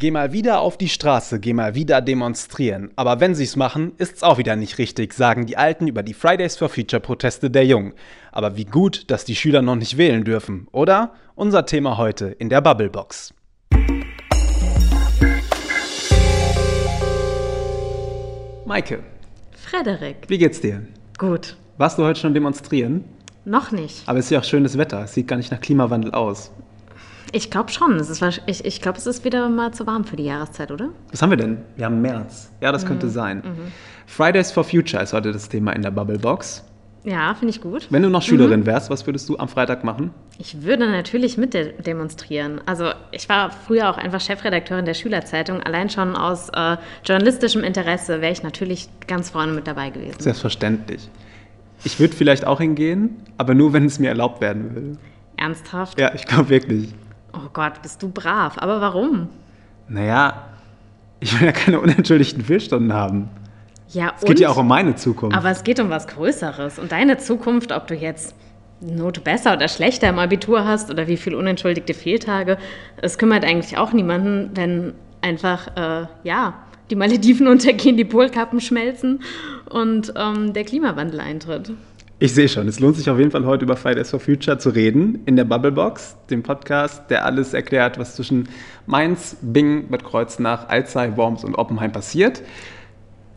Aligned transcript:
Geh 0.00 0.12
mal 0.12 0.32
wieder 0.32 0.60
auf 0.60 0.78
die 0.78 0.88
Straße, 0.88 1.40
geh 1.40 1.52
mal 1.52 1.74
wieder 1.74 2.00
demonstrieren. 2.00 2.92
Aber 2.94 3.18
wenn 3.18 3.34
sie's 3.34 3.56
machen, 3.56 3.94
ist's 3.98 4.22
auch 4.22 4.38
wieder 4.38 4.54
nicht 4.54 4.78
richtig, 4.78 5.12
sagen 5.12 5.46
die 5.46 5.56
Alten 5.56 5.88
über 5.88 6.04
die 6.04 6.14
Fridays 6.14 6.56
for 6.56 6.68
Future 6.68 7.00
Proteste 7.00 7.50
der 7.50 7.66
Jungen. 7.66 7.94
Aber 8.30 8.56
wie 8.56 8.64
gut, 8.64 9.10
dass 9.10 9.24
die 9.24 9.34
Schüler 9.34 9.60
noch 9.60 9.74
nicht 9.74 9.96
wählen 9.96 10.22
dürfen, 10.22 10.68
oder? 10.70 11.14
Unser 11.34 11.66
Thema 11.66 11.96
heute 11.96 12.26
in 12.26 12.48
der 12.48 12.60
Bubblebox. 12.60 13.34
Maike, 18.66 19.02
Frederik. 19.50 20.18
wie 20.28 20.38
geht's 20.38 20.60
dir? 20.60 20.86
Gut. 21.18 21.56
Warst 21.76 21.98
du 21.98 22.04
heute 22.04 22.20
schon 22.20 22.34
demonstrieren? 22.34 23.02
Noch 23.44 23.72
nicht. 23.72 24.08
Aber 24.08 24.20
es 24.20 24.26
ist 24.26 24.30
ja 24.30 24.38
auch 24.38 24.44
schönes 24.44 24.78
Wetter. 24.78 25.02
Es 25.02 25.14
sieht 25.14 25.26
gar 25.26 25.38
nicht 25.38 25.50
nach 25.50 25.60
Klimawandel 25.60 26.12
aus. 26.12 26.52
Ich 27.32 27.50
glaube 27.50 27.70
schon. 27.70 27.96
Es 27.96 28.08
ist, 28.08 28.42
ich 28.46 28.64
ich 28.64 28.80
glaube, 28.80 28.98
es 28.98 29.06
ist 29.06 29.24
wieder 29.24 29.48
mal 29.48 29.72
zu 29.72 29.86
warm 29.86 30.04
für 30.04 30.16
die 30.16 30.24
Jahreszeit, 30.24 30.70
oder? 30.70 30.90
Was 31.10 31.22
haben 31.22 31.30
wir 31.30 31.36
denn? 31.36 31.58
Wir 31.76 31.86
haben 31.86 32.00
März. 32.00 32.50
Ja, 32.60 32.72
das 32.72 32.86
könnte 32.86 33.08
sein. 33.08 33.42
Fridays 34.06 34.50
for 34.50 34.64
Future 34.64 35.02
ist 35.02 35.12
heute 35.12 35.32
das 35.32 35.48
Thema 35.48 35.72
in 35.72 35.82
der 35.82 35.90
Bubblebox. 35.90 36.64
Ja, 37.04 37.34
finde 37.34 37.50
ich 37.50 37.60
gut. 37.60 37.86
Wenn 37.90 38.02
du 38.02 38.10
noch 38.10 38.22
Schülerin 38.22 38.66
wärst, 38.66 38.90
was 38.90 39.06
würdest 39.06 39.28
du 39.28 39.38
am 39.38 39.48
Freitag 39.48 39.84
machen? 39.84 40.10
Ich 40.38 40.62
würde 40.62 40.90
natürlich 40.90 41.38
mit 41.38 41.54
de 41.54 41.80
demonstrieren. 41.80 42.60
Also 42.66 42.90
ich 43.12 43.28
war 43.28 43.50
früher 43.50 43.88
auch 43.88 43.96
einfach 43.96 44.20
Chefredakteurin 44.20 44.84
der 44.84 44.94
Schülerzeitung. 44.94 45.62
Allein 45.62 45.90
schon 45.90 46.16
aus 46.16 46.48
äh, 46.50 46.76
journalistischem 47.04 47.64
Interesse 47.64 48.20
wäre 48.20 48.32
ich 48.32 48.42
natürlich 48.42 48.88
ganz 49.06 49.30
vorne 49.30 49.52
mit 49.52 49.66
dabei 49.66 49.90
gewesen. 49.90 50.18
Selbstverständlich. 50.18 51.08
Ich 51.84 52.00
würde 52.00 52.14
vielleicht 52.14 52.46
auch 52.46 52.60
hingehen, 52.60 53.16
aber 53.36 53.54
nur, 53.54 53.72
wenn 53.72 53.86
es 53.86 53.98
mir 53.98 54.08
erlaubt 54.08 54.40
werden 54.40 54.74
will. 54.74 54.98
Ernsthaft? 55.36 55.98
Ja, 55.98 56.12
ich 56.14 56.26
glaube 56.26 56.48
wirklich. 56.48 56.92
Oh 57.38 57.48
Gott, 57.52 57.82
bist 57.82 58.02
du 58.02 58.08
brav. 58.08 58.56
Aber 58.58 58.80
warum? 58.80 59.28
Naja, 59.88 60.48
ich 61.20 61.38
will 61.38 61.46
ja 61.46 61.52
keine 61.52 61.80
unentschuldigten 61.80 62.42
Fehlstunden 62.42 62.92
haben. 62.92 63.28
Ja, 63.90 64.12
Es 64.16 64.24
geht 64.24 64.40
ja 64.40 64.50
auch 64.50 64.56
um 64.58 64.68
meine 64.68 64.96
Zukunft. 64.96 65.36
Aber 65.36 65.50
es 65.50 65.64
geht 65.64 65.80
um 65.80 65.88
was 65.88 66.06
Größeres. 66.08 66.78
Und 66.78 66.92
deine 66.92 67.16
Zukunft, 67.18 67.72
ob 67.72 67.86
du 67.86 67.94
jetzt 67.94 68.34
Note 68.80 69.20
besser 69.20 69.54
oder 69.54 69.68
schlechter 69.68 70.08
im 70.08 70.18
Abitur 70.18 70.64
hast 70.64 70.90
oder 70.90 71.08
wie 71.08 71.16
viel 71.16 71.34
unentschuldigte 71.34 71.94
Fehltage, 71.94 72.58
es 73.00 73.18
kümmert 73.18 73.44
eigentlich 73.44 73.78
auch 73.78 73.92
niemanden, 73.92 74.50
wenn 74.54 74.92
einfach, 75.20 75.68
äh, 75.76 76.06
ja, 76.22 76.54
die 76.90 76.96
Malediven 76.96 77.46
untergehen, 77.48 77.96
die 77.96 78.04
Polkappen 78.04 78.60
schmelzen 78.60 79.22
und 79.70 80.12
ähm, 80.16 80.52
der 80.52 80.64
Klimawandel 80.64 81.20
eintritt. 81.20 81.72
Ich 82.20 82.34
sehe 82.34 82.48
schon, 82.48 82.66
es 82.66 82.80
lohnt 82.80 82.96
sich 82.96 83.08
auf 83.10 83.18
jeden 83.18 83.30
Fall 83.30 83.46
heute 83.46 83.64
über 83.64 83.76
Fridays 83.76 84.10
for 84.10 84.18
Future 84.18 84.58
zu 84.58 84.70
reden 84.70 85.20
in 85.26 85.36
der 85.36 85.44
Bubblebox, 85.44 86.16
dem 86.30 86.42
Podcast, 86.42 87.08
der 87.10 87.24
alles 87.24 87.54
erklärt, 87.54 87.96
was 87.96 88.16
zwischen 88.16 88.48
Mainz, 88.86 89.36
Bingen, 89.40 89.88
Bad 89.88 90.02
Kreuznach, 90.02 90.68
Alzey, 90.68 91.16
Worms 91.16 91.44
und 91.44 91.54
Oppenheim 91.54 91.92
passiert. 91.92 92.42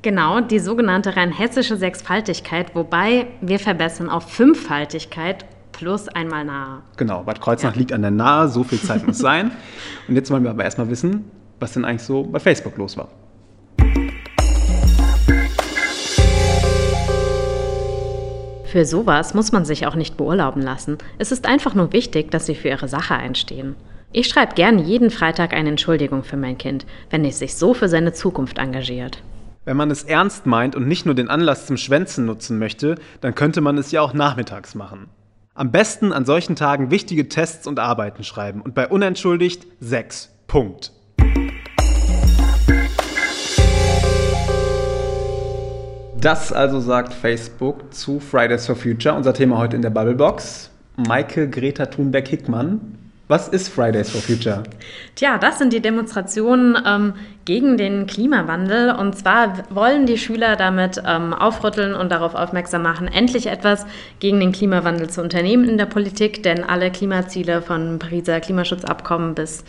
Genau, 0.01 0.41
die 0.41 0.57
sogenannte 0.57 1.15
rein 1.15 1.31
hessische 1.31 1.77
Sechsfaltigkeit, 1.77 2.73
wobei 2.73 3.27
wir 3.41 3.59
verbessern 3.59 4.09
auf 4.09 4.31
Fünffaltigkeit 4.31 5.45
plus 5.73 6.07
einmal 6.07 6.43
nahe. 6.43 6.81
Genau, 6.97 7.21
Bad 7.21 7.39
Kreuznach 7.39 7.75
liegt 7.75 7.93
an 7.93 8.01
der 8.01 8.09
Nahe, 8.09 8.47
so 8.47 8.63
viel 8.63 8.79
Zeit 8.79 9.05
muss 9.05 9.17
sein. 9.19 9.51
Und 10.07 10.15
jetzt 10.15 10.31
wollen 10.31 10.43
wir 10.43 10.49
aber 10.49 10.63
erstmal 10.63 10.89
wissen, 10.89 11.25
was 11.59 11.73
denn 11.73 11.85
eigentlich 11.85 12.01
so 12.01 12.23
bei 12.23 12.39
Facebook 12.39 12.75
los 12.77 12.97
war. 12.97 13.09
Für 18.71 18.85
sowas 18.85 19.33
muss 19.33 19.51
man 19.51 19.65
sich 19.65 19.85
auch 19.85 19.95
nicht 19.95 20.15
beurlauben 20.15 20.61
lassen. 20.61 20.97
Es 21.17 21.33
ist 21.33 21.45
einfach 21.45 21.75
nur 21.75 21.91
wichtig, 21.91 22.31
dass 22.31 22.45
Sie 22.45 22.55
für 22.55 22.69
Ihre 22.69 22.87
Sache 22.87 23.13
einstehen. 23.13 23.75
Ich 24.13 24.29
schreibe 24.29 24.55
gern 24.55 24.79
jeden 24.79 25.09
Freitag 25.09 25.51
eine 25.51 25.67
Entschuldigung 25.67 26.23
für 26.23 26.37
mein 26.37 26.57
Kind, 26.57 26.85
wenn 27.09 27.25
es 27.25 27.39
sich 27.39 27.55
so 27.55 27.73
für 27.73 27.89
seine 27.89 28.13
Zukunft 28.13 28.59
engagiert. 28.59 29.21
Wenn 29.65 29.75
man 29.75 29.91
es 29.91 30.03
ernst 30.03 30.45
meint 30.45 30.77
und 30.77 30.87
nicht 30.87 31.05
nur 31.05 31.15
den 31.15 31.27
Anlass 31.27 31.65
zum 31.65 31.75
Schwänzen 31.75 32.25
nutzen 32.25 32.59
möchte, 32.59 32.95
dann 33.19 33.35
könnte 33.35 33.59
man 33.59 33.77
es 33.77 33.91
ja 33.91 33.99
auch 33.99 34.13
nachmittags 34.13 34.73
machen. 34.73 35.09
Am 35.53 35.71
besten 35.71 36.13
an 36.13 36.23
solchen 36.23 36.55
Tagen 36.55 36.91
wichtige 36.91 37.27
Tests 37.27 37.67
und 37.67 37.77
Arbeiten 37.77 38.23
schreiben 38.23 38.61
und 38.61 38.73
bei 38.73 38.87
unentschuldigt 38.87 39.67
6. 39.81 40.29
Punkt. 40.47 40.93
Das 46.21 46.53
also 46.53 46.79
sagt 46.79 47.13
Facebook 47.13 47.91
zu 47.91 48.19
Fridays 48.19 48.67
for 48.67 48.75
Future, 48.75 49.15
unser 49.15 49.33
Thema 49.33 49.57
heute 49.57 49.75
in 49.75 49.81
der 49.81 49.89
Bubblebox. 49.89 50.69
Maike 50.95 51.49
Greta 51.49 51.87
Thunberg-Hickmann. 51.87 52.79
Was 53.27 53.47
ist 53.47 53.69
Fridays 53.69 54.11
for 54.11 54.21
Future? 54.21 54.61
Tja, 55.15 55.39
das 55.39 55.57
sind 55.57 55.73
die 55.73 55.79
Demonstrationen 55.79 56.77
ähm, 56.85 57.13
gegen 57.45 57.75
den 57.75 58.05
Klimawandel. 58.05 58.93
Und 58.93 59.17
zwar 59.17 59.63
wollen 59.71 60.05
die 60.05 60.19
Schüler 60.19 60.55
damit 60.57 61.01
ähm, 61.07 61.33
aufrütteln 61.33 61.95
und 61.95 62.11
darauf 62.11 62.35
aufmerksam 62.35 62.83
machen, 62.83 63.07
endlich 63.07 63.47
etwas 63.47 63.87
gegen 64.19 64.39
den 64.39 64.51
Klimawandel 64.51 65.09
zu 65.09 65.23
unternehmen 65.23 65.67
in 65.67 65.79
der 65.79 65.87
Politik. 65.87 66.43
Denn 66.43 66.63
alle 66.63 66.91
Klimaziele 66.91 67.63
von 67.63 67.97
Pariser 67.97 68.41
Klimaschutzabkommen 68.41 69.33
bis 69.33 69.63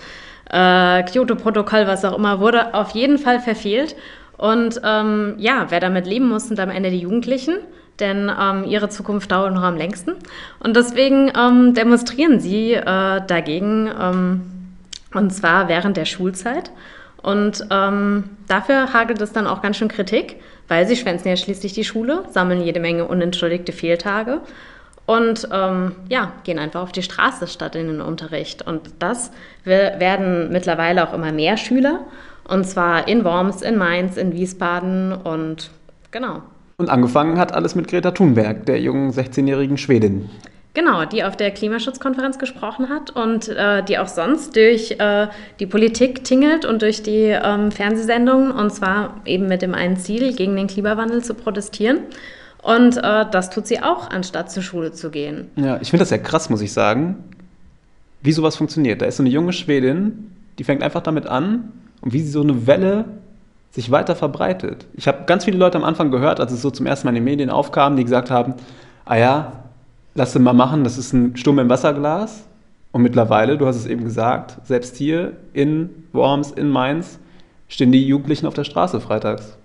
äh, 0.51 1.03
Kyoto-Protokoll, 1.05 1.87
was 1.87 2.05
auch 2.05 2.19
immer, 2.19 2.41
wurde 2.41 2.75
auf 2.75 2.91
jeden 2.91 3.17
Fall 3.17 3.41
verfehlt. 3.41 3.97
Und 4.43 4.81
ähm, 4.83 5.35
ja, 5.39 5.67
wer 5.69 5.79
damit 5.79 6.05
leben 6.05 6.29
muss, 6.29 6.49
sind 6.49 6.59
am 6.59 6.69
Ende 6.71 6.91
die 6.91 6.99
Jugendlichen, 6.99 7.59
denn 8.01 8.29
ähm, 8.29 8.65
ihre 8.65 8.89
Zukunft 8.89 9.31
dauert 9.31 9.55
noch 9.55 9.63
am 9.63 9.77
längsten. 9.77 10.15
Und 10.59 10.75
deswegen 10.75 11.31
ähm, 11.39 11.75
demonstrieren 11.75 12.41
sie 12.41 12.73
äh, 12.73 13.21
dagegen, 13.25 13.89
ähm, 14.01 14.41
und 15.15 15.33
zwar 15.33 15.69
während 15.69 15.97
der 15.97 16.07
Schulzeit. 16.07 16.73
Und 17.23 17.65
ähm, 17.71 18.25
dafür 18.49 18.93
hagelt 18.93 19.21
es 19.21 19.33
dann 19.33 19.47
auch 19.47 19.63
ganz 19.63 19.77
schön 19.77 19.87
Kritik, 19.87 20.41
weil 20.67 20.89
sie 20.89 20.97
schwänzen 20.97 21.29
ja 21.29 21.37
schließlich 21.37 21.73
die 21.73 21.85
Schule, 21.85 22.25
sammeln 22.31 22.63
jede 22.63 22.81
Menge 22.81 23.05
unentschuldigte 23.05 23.71
Fehltage 23.71 24.41
und 25.07 25.47
ähm, 25.53 25.93
ja, 26.09 26.33
gehen 26.43 26.59
einfach 26.59 26.83
auf 26.83 26.91
die 26.91 27.05
Straße 27.05 27.47
statt 27.47 27.77
in 27.77 27.87
den 27.87 28.01
Unterricht. 28.01 28.67
Und 28.67 28.81
das 28.99 29.31
we- 29.63 29.93
werden 29.99 30.51
mittlerweile 30.51 31.07
auch 31.07 31.15
immer 31.15 31.31
mehr 31.31 31.57
Schüler. 31.57 32.01
Und 32.53 32.65
zwar 32.65 33.09
in 33.09 33.25
Worms, 33.25 33.63
in 33.63 33.79
Mainz, 33.79 34.19
in 34.19 34.35
Wiesbaden 34.35 35.15
und 35.15 35.71
genau. 36.11 36.43
Und 36.77 36.91
angefangen 36.91 37.39
hat 37.39 37.55
alles 37.55 37.75
mit 37.75 37.89
Greta 37.89 38.11
Thunberg, 38.11 38.67
der 38.67 38.79
jungen 38.79 39.11
16-jährigen 39.11 39.79
Schwedin. 39.79 40.29
Genau, 40.75 41.07
die 41.07 41.25
auf 41.25 41.35
der 41.35 41.51
Klimaschutzkonferenz 41.51 42.39
gesprochen 42.39 42.91
hat 42.91 43.09
und 43.09 43.49
äh, 43.49 43.83
die 43.83 43.97
auch 43.97 44.07
sonst 44.07 44.55
durch 44.55 44.97
äh, 44.99 45.29
die 45.61 45.67
Politik 45.67 46.25
tingelt 46.25 46.67
und 46.67 46.83
durch 46.83 47.03
die 47.03 47.31
ähm, 47.31 47.71
Fernsehsendungen 47.71 48.51
und 48.51 48.71
zwar 48.71 49.23
eben 49.25 49.47
mit 49.47 49.63
dem 49.63 49.73
einen 49.73 49.97
Ziel, 49.97 50.35
gegen 50.35 50.55
den 50.55 50.67
Klimawandel 50.67 51.25
zu 51.25 51.33
protestieren. 51.33 52.01
Und 52.61 52.99
äh, 52.99 53.25
das 53.31 53.49
tut 53.49 53.67
sie 53.67 53.83
auch, 53.83 54.11
anstatt 54.11 54.51
zur 54.51 54.63
Schule 54.63 54.93
zu 54.93 55.11
gehen. 55.11 55.49
Ja, 55.57 55.79
ich 55.81 55.89
finde 55.89 56.03
das 56.03 56.11
ja 56.11 56.19
krass, 56.19 56.51
muss 56.51 56.61
ich 56.61 56.75
sagen, 56.75 57.25
wie 58.21 58.33
sowas 58.33 58.57
funktioniert. 58.57 59.01
Da 59.01 59.07
ist 59.07 59.17
so 59.17 59.23
eine 59.23 59.31
junge 59.31 59.55
Schwedin, 59.55 60.33
die 60.59 60.65
fängt 60.65 60.83
einfach 60.83 61.01
damit 61.01 61.27
an 61.27 61.73
und 62.03 62.13
wie 62.13 62.23
so 62.23 62.43
eine 62.43 62.67
Welle 62.67 63.07
sich 63.71 63.91
weiter 63.91 64.15
verbreitet. 64.15 64.87
Ich 64.95 65.09
habe 65.09 65.25
ganz 65.25 65.47
viele 65.47 65.57
Leute 65.57 65.79
am 65.79 65.85
Anfang 65.85 66.11
gehört, 66.11 66.41
als 66.41 66.53
es 66.53 66.61
so 66.61 66.71
zum 66.71 66.85
ersten 66.85 67.07
Mal 67.07 67.13
in 67.13 67.17
den 67.17 67.25
Medien 67.25 67.49
aufkam, 67.49 67.97
die 67.97 68.05
gesagt 68.05 68.31
haben, 68.31 68.55
ah 69.07 69.17
ja, 69.17 69.53
lass 70.15 70.35
den 70.35 70.43
mal 70.43 70.53
machen, 70.53 70.85
das 70.85 70.99
ist 70.99 71.15
ein 71.15 71.37
Sturm 71.37 71.59
im 71.59 71.71
Wasserglas. 71.71 72.45
Und 72.91 73.01
mittlerweile, 73.01 73.57
du 73.57 73.67
hast 73.67 73.77
es 73.77 73.87
eben 73.87 74.05
gesagt, 74.05 74.59
selbst 74.67 74.97
hier 74.97 75.33
in 75.55 75.89
Worms, 76.13 76.51
in 76.51 76.69
Mainz, 76.69 77.19
stehen 77.69 77.91
die 77.91 78.07
Jugendlichen 78.07 78.47
auf 78.47 78.53
der 78.53 78.65
Straße 78.65 79.01
freitags. 79.01 79.57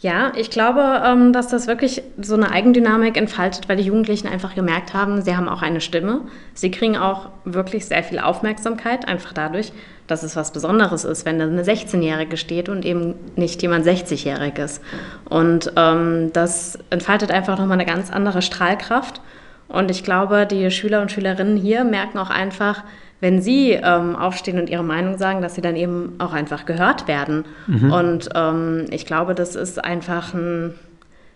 Ja, 0.00 0.30
ich 0.36 0.50
glaube, 0.50 1.02
ähm, 1.04 1.32
dass 1.32 1.48
das 1.48 1.66
wirklich 1.66 2.02
so 2.20 2.34
eine 2.34 2.52
Eigendynamik 2.52 3.16
entfaltet, 3.16 3.68
weil 3.68 3.78
die 3.78 3.82
Jugendlichen 3.82 4.28
einfach 4.28 4.54
gemerkt 4.54 4.94
haben, 4.94 5.22
sie 5.22 5.36
haben 5.36 5.48
auch 5.48 5.60
eine 5.60 5.80
Stimme. 5.80 6.20
Sie 6.54 6.70
kriegen 6.70 6.96
auch 6.96 7.30
wirklich 7.44 7.86
sehr 7.86 8.04
viel 8.04 8.20
Aufmerksamkeit, 8.20 9.08
einfach 9.08 9.32
dadurch, 9.32 9.72
dass 10.06 10.22
es 10.22 10.36
was 10.36 10.52
Besonderes 10.52 11.04
ist, 11.04 11.26
wenn 11.26 11.40
da 11.40 11.46
eine 11.46 11.64
16-Jährige 11.64 12.36
steht 12.36 12.68
und 12.68 12.84
eben 12.84 13.14
nicht 13.34 13.60
jemand 13.60 13.84
60-Jähriges. 13.84 14.80
Und 15.28 15.72
ähm, 15.74 16.30
das 16.32 16.78
entfaltet 16.90 17.32
einfach 17.32 17.58
nochmal 17.58 17.80
eine 17.80 17.86
ganz 17.86 18.12
andere 18.12 18.40
Strahlkraft. 18.40 19.20
Und 19.66 19.90
ich 19.90 20.04
glaube, 20.04 20.46
die 20.46 20.70
Schüler 20.70 21.02
und 21.02 21.10
Schülerinnen 21.10 21.56
hier 21.56 21.82
merken 21.82 22.18
auch 22.18 22.30
einfach, 22.30 22.84
wenn 23.20 23.42
sie 23.42 23.72
ähm, 23.72 24.14
aufstehen 24.16 24.58
und 24.58 24.70
ihre 24.70 24.84
Meinung 24.84 25.18
sagen, 25.18 25.42
dass 25.42 25.54
sie 25.54 25.60
dann 25.60 25.76
eben 25.76 26.14
auch 26.18 26.32
einfach 26.32 26.66
gehört 26.66 27.08
werden. 27.08 27.44
Und 27.90 28.28
ähm, 28.34 28.86
ich 28.90 29.06
glaube, 29.06 29.34
das 29.34 29.56
ist 29.56 29.82
einfach 29.84 30.34
ein 30.34 30.74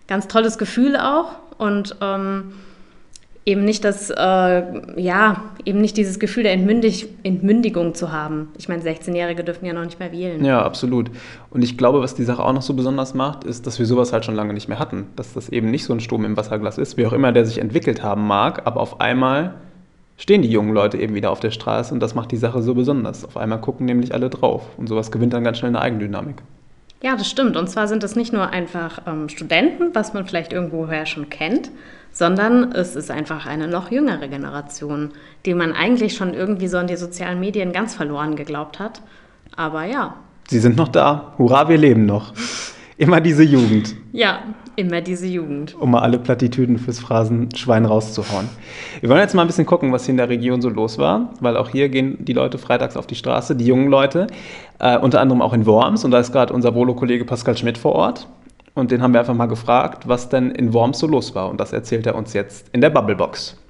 ganz 0.07 0.27
tolles 0.27 0.57
Gefühl 0.57 0.95
auch 0.95 1.35
und 1.57 1.95
ähm, 2.01 2.53
eben 3.45 3.65
nicht 3.65 3.83
das, 3.83 4.09
äh, 4.09 4.63
ja, 5.01 5.43
eben 5.65 5.81
nicht 5.81 5.97
dieses 5.97 6.19
Gefühl 6.19 6.43
der 6.43 6.53
Entmündig 6.53 7.09
Entmündigung 7.23 7.93
zu 7.93 8.11
haben. 8.11 8.49
Ich 8.57 8.69
meine, 8.69 8.81
16-Jährige 8.81 9.43
dürfen 9.43 9.65
ja 9.65 9.73
noch 9.73 9.83
nicht 9.83 9.99
mehr 9.99 10.11
wählen. 10.11 10.43
Ja, 10.45 10.61
absolut. 10.61 11.11
Und 11.49 11.61
ich 11.61 11.77
glaube, 11.77 11.99
was 12.01 12.15
die 12.15 12.23
Sache 12.23 12.43
auch 12.43 12.53
noch 12.53 12.61
so 12.61 12.73
besonders 12.73 13.13
macht, 13.13 13.43
ist, 13.43 13.67
dass 13.67 13.79
wir 13.79 13.85
sowas 13.85 14.13
halt 14.13 14.23
schon 14.23 14.35
lange 14.35 14.53
nicht 14.53 14.69
mehr 14.69 14.79
hatten. 14.79 15.07
Dass 15.15 15.33
das 15.33 15.49
eben 15.49 15.71
nicht 15.71 15.83
so 15.83 15.93
ein 15.93 15.99
Sturm 15.99 16.23
im 16.23 16.37
Wasserglas 16.37 16.77
ist, 16.77 16.95
wie 16.95 17.05
auch 17.05 17.13
immer 17.13 17.31
der 17.33 17.45
sich 17.45 17.57
entwickelt 17.57 18.01
haben 18.01 18.25
mag, 18.25 18.65
aber 18.65 18.79
auf 18.79 19.01
einmal 19.01 19.55
stehen 20.17 20.41
die 20.41 20.49
jungen 20.49 20.73
Leute 20.73 20.97
eben 20.97 21.15
wieder 21.15 21.31
auf 21.31 21.39
der 21.39 21.51
Straße 21.51 21.93
und 21.93 21.99
das 21.99 22.15
macht 22.15 22.31
die 22.31 22.37
Sache 22.37 22.61
so 22.61 22.73
besonders. 22.73 23.25
Auf 23.25 23.37
einmal 23.37 23.59
gucken 23.59 23.85
nämlich 23.85 24.13
alle 24.13 24.29
drauf 24.29 24.63
und 24.77 24.87
sowas 24.87 25.11
gewinnt 25.11 25.33
dann 25.33 25.43
ganz 25.43 25.57
schnell 25.57 25.69
eine 25.69 25.81
Eigendynamik. 25.81 26.43
Ja, 27.01 27.17
das 27.17 27.29
stimmt. 27.29 27.57
Und 27.57 27.69
zwar 27.69 27.89
sind 27.89 28.01
es 28.03 28.15
nicht 28.15 28.31
nur 28.31 28.49
einfach 28.49 29.01
ähm, 29.05 29.27
Studenten, 29.27 29.93
was 29.93 30.13
man 30.13 30.25
vielleicht 30.25 30.53
irgendwoher 30.53 31.05
schon 31.05 31.29
kennt, 31.29 31.69
sondern 32.13 32.71
es 32.71 32.95
ist 32.95 33.11
einfach 33.11 33.45
eine 33.45 33.67
noch 33.67 33.91
jüngere 33.91 34.29
Generation, 34.29 35.11
die 35.45 35.53
man 35.53 35.73
eigentlich 35.73 36.15
schon 36.15 36.33
irgendwie 36.33 36.67
so 36.67 36.77
in 36.77 36.87
die 36.87 36.95
sozialen 36.95 37.41
Medien 37.41 37.73
ganz 37.73 37.93
verloren 37.93 38.37
geglaubt 38.37 38.79
hat. 38.79 39.01
Aber 39.55 39.83
ja. 39.83 40.15
Sie 40.47 40.59
sind 40.59 40.77
noch 40.77 40.87
da. 40.87 41.33
Hurra, 41.37 41.67
wir 41.67 41.77
leben 41.77 42.05
noch. 42.05 42.33
Immer 42.97 43.19
diese 43.19 43.43
Jugend. 43.43 43.95
Ja, 44.13 44.43
immer 44.75 45.01
diese 45.01 45.27
Jugend. 45.27 45.75
Um 45.79 45.91
mal 45.91 46.01
alle 46.01 46.19
Plattitüden 46.19 46.77
fürs 46.77 46.99
Phrasenschwein 46.99 47.85
rauszuhauen. 47.85 48.49
Wir 49.01 49.09
wollen 49.09 49.21
jetzt 49.21 49.35
mal 49.35 49.41
ein 49.41 49.47
bisschen 49.47 49.65
gucken, 49.65 49.91
was 49.91 50.05
hier 50.05 50.13
in 50.13 50.17
der 50.17 50.29
Region 50.29 50.61
so 50.61 50.69
los 50.69 50.97
war, 50.97 51.33
weil 51.39 51.57
auch 51.57 51.69
hier 51.69 51.89
gehen 51.89 52.17
die 52.23 52.33
Leute 52.33 52.57
freitags 52.57 52.97
auf 52.97 53.07
die 53.07 53.15
Straße, 53.15 53.55
die 53.55 53.65
jungen 53.65 53.87
Leute, 53.87 54.27
äh, 54.79 54.97
unter 54.97 55.21
anderem 55.21 55.41
auch 55.41 55.53
in 55.53 55.65
Worms. 55.65 56.03
Und 56.05 56.11
da 56.11 56.19
ist 56.19 56.31
gerade 56.31 56.53
unser 56.53 56.75
Volo-Kollege 56.75 57.25
Pascal 57.25 57.57
Schmidt 57.57 57.77
vor 57.77 57.93
Ort. 57.93 58.27
Und 58.75 58.91
den 58.91 59.01
haben 59.01 59.13
wir 59.13 59.19
einfach 59.19 59.35
mal 59.35 59.45
gefragt, 59.45 60.07
was 60.07 60.29
denn 60.29 60.51
in 60.51 60.73
Worms 60.73 60.99
so 60.99 61.07
los 61.07 61.35
war. 61.35 61.49
Und 61.49 61.59
das 61.59 61.73
erzählt 61.73 62.07
er 62.07 62.15
uns 62.15 62.33
jetzt 62.33 62.67
in 62.73 62.81
der 62.81 62.89
Bubblebox. 62.89 63.62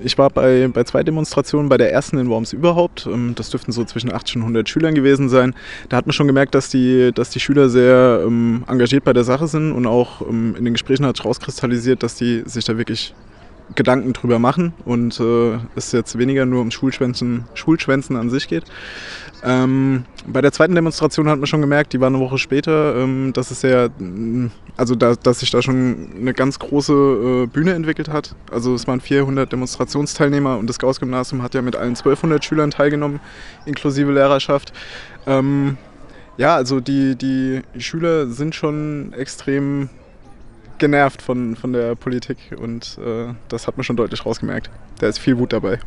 Ich 0.00 0.16
war 0.16 0.30
bei, 0.30 0.68
bei 0.72 0.84
zwei 0.84 1.02
Demonstrationen, 1.02 1.68
bei 1.68 1.76
der 1.76 1.92
ersten 1.92 2.18
in 2.18 2.28
Worms 2.28 2.52
überhaupt. 2.52 3.06
Ähm, 3.06 3.34
das 3.34 3.50
dürften 3.50 3.72
so 3.72 3.84
zwischen 3.84 4.12
80 4.12 4.36
und 4.36 4.42
100 4.42 4.68
Schülern 4.68 4.94
gewesen 4.94 5.28
sein. 5.28 5.54
Da 5.88 5.96
hat 5.96 6.06
man 6.06 6.12
schon 6.12 6.26
gemerkt, 6.26 6.54
dass 6.54 6.68
die, 6.68 7.10
dass 7.12 7.30
die 7.30 7.40
Schüler 7.40 7.68
sehr 7.68 8.22
ähm, 8.24 8.64
engagiert 8.68 9.04
bei 9.04 9.12
der 9.12 9.24
Sache 9.24 9.48
sind 9.48 9.72
und 9.72 9.86
auch 9.86 10.22
ähm, 10.22 10.54
in 10.56 10.64
den 10.64 10.74
Gesprächen 10.74 11.04
hat 11.04 11.16
sich 11.16 11.24
rauskristallisiert, 11.24 12.02
dass 12.02 12.14
die 12.14 12.42
sich 12.46 12.64
da 12.64 12.78
wirklich 12.78 13.14
Gedanken 13.74 14.12
drüber 14.12 14.38
machen 14.38 14.72
und 14.84 15.20
äh, 15.20 15.58
es 15.76 15.92
jetzt 15.92 16.18
weniger 16.18 16.46
nur 16.46 16.62
um 16.62 16.70
Schulschwänzen, 16.70 17.44
Schulschwänzen 17.54 18.16
an 18.16 18.30
sich 18.30 18.48
geht. 18.48 18.64
Ähm, 19.44 20.04
bei 20.26 20.40
der 20.40 20.50
zweiten 20.52 20.74
Demonstration 20.74 21.28
hat 21.28 21.38
man 21.38 21.46
schon 21.46 21.60
gemerkt, 21.60 21.92
die 21.92 22.00
war 22.00 22.08
eine 22.08 22.18
Woche 22.18 22.38
später, 22.38 22.96
ähm, 22.96 23.32
dass 23.32 23.50
es 23.50 23.60
sehr, 23.60 23.90
also 24.76 24.94
da, 24.96 25.14
dass 25.14 25.40
sich 25.40 25.50
da 25.50 25.62
schon 25.62 26.08
eine 26.18 26.34
ganz 26.34 26.58
große 26.58 26.92
äh, 26.92 27.46
Bühne 27.46 27.74
entwickelt 27.74 28.08
hat. 28.08 28.34
Also 28.50 28.74
es 28.74 28.86
waren 28.88 29.00
400 29.00 29.52
Demonstrationsteilnehmer 29.52 30.58
und 30.58 30.68
das 30.68 30.78
Gauss-Gymnasium 30.78 31.42
hat 31.42 31.54
ja 31.54 31.62
mit 31.62 31.76
allen 31.76 31.90
1200 31.90 32.44
Schülern 32.44 32.70
teilgenommen, 32.70 33.20
inklusive 33.64 34.12
Lehrerschaft. 34.12 34.72
Ähm, 35.26 35.76
ja, 36.36 36.54
also 36.56 36.80
die, 36.80 37.16
die 37.16 37.62
Schüler 37.78 38.28
sind 38.28 38.54
schon 38.54 39.12
extrem 39.12 39.88
genervt 40.78 41.22
von, 41.22 41.56
von 41.56 41.72
der 41.72 41.94
Politik 41.94 42.38
und 42.58 42.98
äh, 43.04 43.34
das 43.48 43.66
hat 43.66 43.76
man 43.76 43.84
schon 43.84 43.96
deutlich 43.96 44.24
rausgemerkt. 44.24 44.70
Da 44.98 45.08
ist 45.08 45.18
viel 45.18 45.38
Wut 45.38 45.52
dabei. 45.52 45.78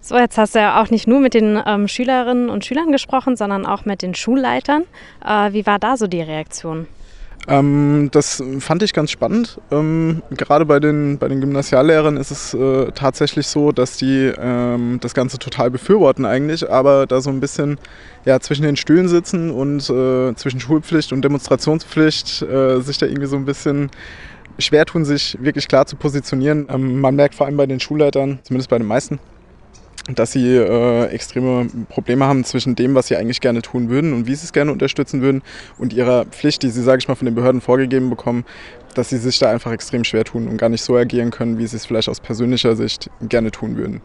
So, 0.00 0.18
jetzt 0.18 0.36
hast 0.36 0.54
du 0.54 0.58
ja 0.58 0.82
auch 0.82 0.90
nicht 0.90 1.06
nur 1.06 1.20
mit 1.20 1.32
den 1.32 1.58
ähm, 1.64 1.88
Schülerinnen 1.88 2.50
und 2.50 2.64
Schülern 2.64 2.92
gesprochen, 2.92 3.36
sondern 3.36 3.64
auch 3.64 3.86
mit 3.86 4.02
den 4.02 4.14
Schulleitern. 4.14 4.84
Äh, 5.24 5.52
wie 5.54 5.64
war 5.64 5.78
da 5.78 5.96
so 5.96 6.06
die 6.06 6.20
Reaktion? 6.20 6.86
Ähm, 7.46 8.08
das 8.10 8.42
fand 8.60 8.82
ich 8.82 8.92
ganz 8.92 9.10
spannend. 9.10 9.60
Ähm, 9.70 10.22
gerade 10.30 10.64
bei 10.64 10.80
den, 10.80 11.18
bei 11.18 11.28
den 11.28 11.40
Gymnasiallehrern 11.40 12.16
ist 12.16 12.30
es 12.30 12.54
äh, 12.54 12.90
tatsächlich 12.92 13.46
so, 13.46 13.72
dass 13.72 13.96
die 13.98 14.32
ähm, 14.38 14.98
das 15.00 15.14
Ganze 15.14 15.38
total 15.38 15.70
befürworten 15.70 16.24
eigentlich, 16.24 16.70
aber 16.70 17.06
da 17.06 17.20
so 17.20 17.30
ein 17.30 17.40
bisschen 17.40 17.78
ja, 18.24 18.40
zwischen 18.40 18.62
den 18.62 18.76
Stühlen 18.76 19.08
sitzen 19.08 19.50
und 19.50 19.90
äh, 19.90 20.34
zwischen 20.34 20.60
Schulpflicht 20.60 21.12
und 21.12 21.22
Demonstrationspflicht 21.22 22.42
äh, 22.42 22.80
sich 22.80 22.96
da 22.98 23.06
irgendwie 23.06 23.26
so 23.26 23.36
ein 23.36 23.44
bisschen 23.44 23.90
schwer 24.58 24.86
tun, 24.86 25.04
sich 25.04 25.36
wirklich 25.40 25.68
klar 25.68 25.86
zu 25.86 25.96
positionieren. 25.96 26.66
Ähm, 26.70 27.00
man 27.00 27.14
merkt 27.14 27.34
vor 27.34 27.46
allem 27.46 27.56
bei 27.56 27.66
den 27.66 27.80
Schulleitern, 27.80 28.38
zumindest 28.42 28.70
bei 28.70 28.78
den 28.78 28.86
meisten, 28.86 29.18
dass 30.08 30.32
sie 30.32 30.56
äh, 30.56 31.06
extreme 31.06 31.66
Probleme 31.88 32.26
haben 32.26 32.44
zwischen 32.44 32.74
dem, 32.74 32.94
was 32.94 33.08
sie 33.08 33.16
eigentlich 33.16 33.40
gerne 33.40 33.62
tun 33.62 33.88
würden 33.88 34.12
und 34.12 34.26
wie 34.26 34.34
sie 34.34 34.44
es 34.44 34.52
gerne 34.52 34.70
unterstützen 34.70 35.22
würden 35.22 35.42
und 35.78 35.92
ihrer 35.92 36.26
Pflicht, 36.26 36.62
die 36.62 36.70
sie, 36.70 36.82
sage 36.82 36.98
ich 36.98 37.08
mal, 37.08 37.14
von 37.14 37.26
den 37.26 37.34
Behörden 37.34 37.60
vorgegeben 37.60 38.10
bekommen, 38.10 38.44
dass 38.94 39.08
sie 39.08 39.18
sich 39.18 39.38
da 39.38 39.50
einfach 39.50 39.72
extrem 39.72 40.04
schwer 40.04 40.24
tun 40.24 40.46
und 40.48 40.58
gar 40.58 40.68
nicht 40.68 40.82
so 40.82 40.96
agieren 40.96 41.30
können, 41.30 41.58
wie 41.58 41.66
sie 41.66 41.76
es 41.76 41.86
vielleicht 41.86 42.08
aus 42.08 42.20
persönlicher 42.20 42.76
Sicht 42.76 43.10
gerne 43.22 43.50
tun 43.50 43.76
würden. 43.76 44.02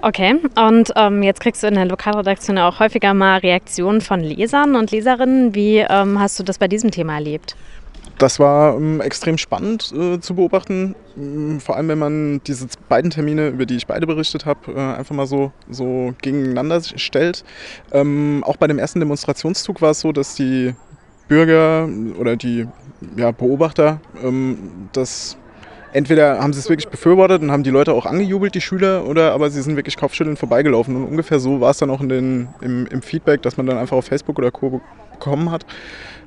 Okay, 0.00 0.36
und 0.54 0.92
ähm, 0.94 1.24
jetzt 1.24 1.40
kriegst 1.40 1.62
du 1.62 1.66
in 1.66 1.74
der 1.74 1.86
Lokalredaktion 1.86 2.56
auch 2.58 2.78
häufiger 2.78 3.14
mal 3.14 3.38
Reaktionen 3.38 4.00
von 4.00 4.20
Lesern 4.20 4.76
und 4.76 4.92
Leserinnen. 4.92 5.56
Wie 5.56 5.78
ähm, 5.78 6.20
hast 6.20 6.38
du 6.38 6.44
das 6.44 6.58
bei 6.58 6.68
diesem 6.68 6.92
Thema 6.92 7.14
erlebt? 7.14 7.56
Das 8.18 8.40
war 8.40 8.76
ähm, 8.76 9.00
extrem 9.00 9.38
spannend 9.38 9.92
äh, 9.92 10.18
zu 10.18 10.34
beobachten, 10.34 10.96
ähm, 11.16 11.60
vor 11.60 11.76
allem 11.76 11.88
wenn 11.88 11.98
man 11.98 12.40
diese 12.44 12.66
beiden 12.88 13.12
Termine, 13.12 13.48
über 13.48 13.64
die 13.64 13.76
ich 13.76 13.86
beide 13.86 14.08
berichtet 14.08 14.44
habe, 14.44 14.72
äh, 14.72 14.78
einfach 14.78 15.14
mal 15.14 15.26
so, 15.26 15.52
so 15.70 16.14
gegeneinander 16.20 16.82
stellt. 16.82 17.44
Ähm, 17.92 18.42
auch 18.44 18.56
bei 18.56 18.66
dem 18.66 18.80
ersten 18.80 18.98
Demonstrationszug 18.98 19.80
war 19.80 19.92
es 19.92 20.00
so, 20.00 20.10
dass 20.10 20.34
die 20.34 20.74
Bürger 21.28 21.88
oder 22.18 22.34
die 22.34 22.66
ja, 23.16 23.30
Beobachter 23.30 24.00
ähm, 24.22 24.88
das 24.92 25.38
entweder 25.92 26.40
haben 26.40 26.52
sie 26.52 26.58
es 26.58 26.68
wirklich 26.68 26.88
befürwortet 26.88 27.42
und 27.42 27.50
haben 27.50 27.62
die 27.62 27.70
Leute 27.70 27.92
auch 27.92 28.04
angejubelt, 28.04 28.54
die 28.54 28.60
Schüler, 28.60 29.06
oder 29.06 29.32
aber 29.32 29.50
sie 29.50 29.62
sind 29.62 29.76
wirklich 29.76 29.96
kopfschüttelnd 29.96 30.38
vorbeigelaufen. 30.38 30.96
Und 30.96 31.04
ungefähr 31.04 31.38
so 31.38 31.60
war 31.60 31.70
es 31.70 31.78
dann 31.78 31.90
auch 31.90 32.00
in 32.00 32.08
den, 32.08 32.48
im, 32.60 32.86
im 32.86 33.00
Feedback, 33.00 33.42
das 33.42 33.56
man 33.56 33.66
dann 33.66 33.78
einfach 33.78 33.96
auf 33.96 34.06
Facebook 34.06 34.38
oder 34.38 34.50
Co. 34.50 34.82
bekommen 35.12 35.50
hat. 35.50 35.64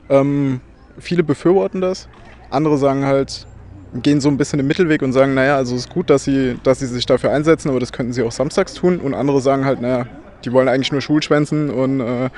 Ähm, 0.10 0.62
viele 1.00 1.24
befürworten 1.24 1.82
das, 1.82 2.08
andere 2.50 2.78
sagen 2.78 3.06
halt, 3.06 3.48
gehen 3.94 4.22
so 4.22 4.30
ein 4.30 4.38
bisschen 4.38 4.58
den 4.58 4.68
Mittelweg 4.68 5.02
und 5.02 5.14
sagen, 5.14 5.34
naja, 5.34 5.56
also 5.56 5.76
es 5.76 5.82
ist 5.82 5.90
gut, 5.90 6.10
dass 6.10 6.24
sie, 6.24 6.58
dass 6.64 6.80
sie 6.80 6.88
sich 6.88 7.06
dafür 7.06 7.32
einsetzen, 7.32 7.70
aber 7.70 7.80
das 7.80 7.92
könnten 7.92 8.14
sie 8.14 8.24
auch 8.24 8.32
samstags 8.32 8.74
tun. 8.74 9.00
Und 9.00 9.14
andere 9.14 9.42
sagen 9.42 9.66
halt, 9.66 9.82
naja, 9.82 10.06
die 10.46 10.52
wollen 10.52 10.68
eigentlich 10.68 10.92
nur 10.92 11.02
Schulschwänzen 11.02 11.70
und 11.70 12.00
äh, 12.00 12.30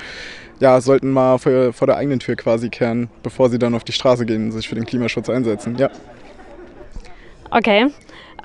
ja, 0.60 0.80
sollten 0.80 1.10
mal 1.10 1.38
vor, 1.38 1.72
vor 1.72 1.86
der 1.86 1.96
eigenen 1.96 2.20
Tür 2.20 2.36
quasi 2.36 2.68
kehren, 2.68 3.08
bevor 3.22 3.50
sie 3.50 3.58
dann 3.58 3.74
auf 3.74 3.84
die 3.84 3.92
Straße 3.92 4.26
gehen 4.26 4.46
und 4.46 4.52
sich 4.52 4.68
für 4.68 4.74
den 4.74 4.84
Klimaschutz 4.84 5.28
einsetzen. 5.28 5.76
Ja. 5.76 5.90
Okay. 7.50 7.86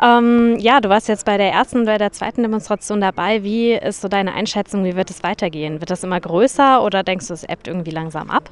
Ähm, 0.02 0.58
ja, 0.60 0.80
du 0.80 0.88
warst 0.88 1.10
jetzt 1.10 1.26
bei 1.26 1.38
der 1.38 1.52
ersten 1.52 1.80
und 1.80 1.86
bei 1.86 1.98
der 1.98 2.12
zweiten 2.12 2.42
Demonstration 2.42 3.02
dabei. 3.02 3.44
Wie 3.44 3.74
ist 3.74 4.02
so 4.02 4.08
deine 4.08 4.34
Einschätzung? 4.34 4.86
Wie 4.86 4.96
wird 4.96 5.10
es 5.10 5.24
weitergehen? 5.24 5.82
Wird 5.82 5.90
das 5.90 6.04
immer 6.04 6.20
größer 6.20 6.84
oder 6.84 7.04
denkst 7.04 7.28
du, 7.28 7.34
es 7.34 7.44
ebbt 7.44 7.68
irgendwie 7.68 7.92
langsam 7.92 8.30
ab? 8.30 8.50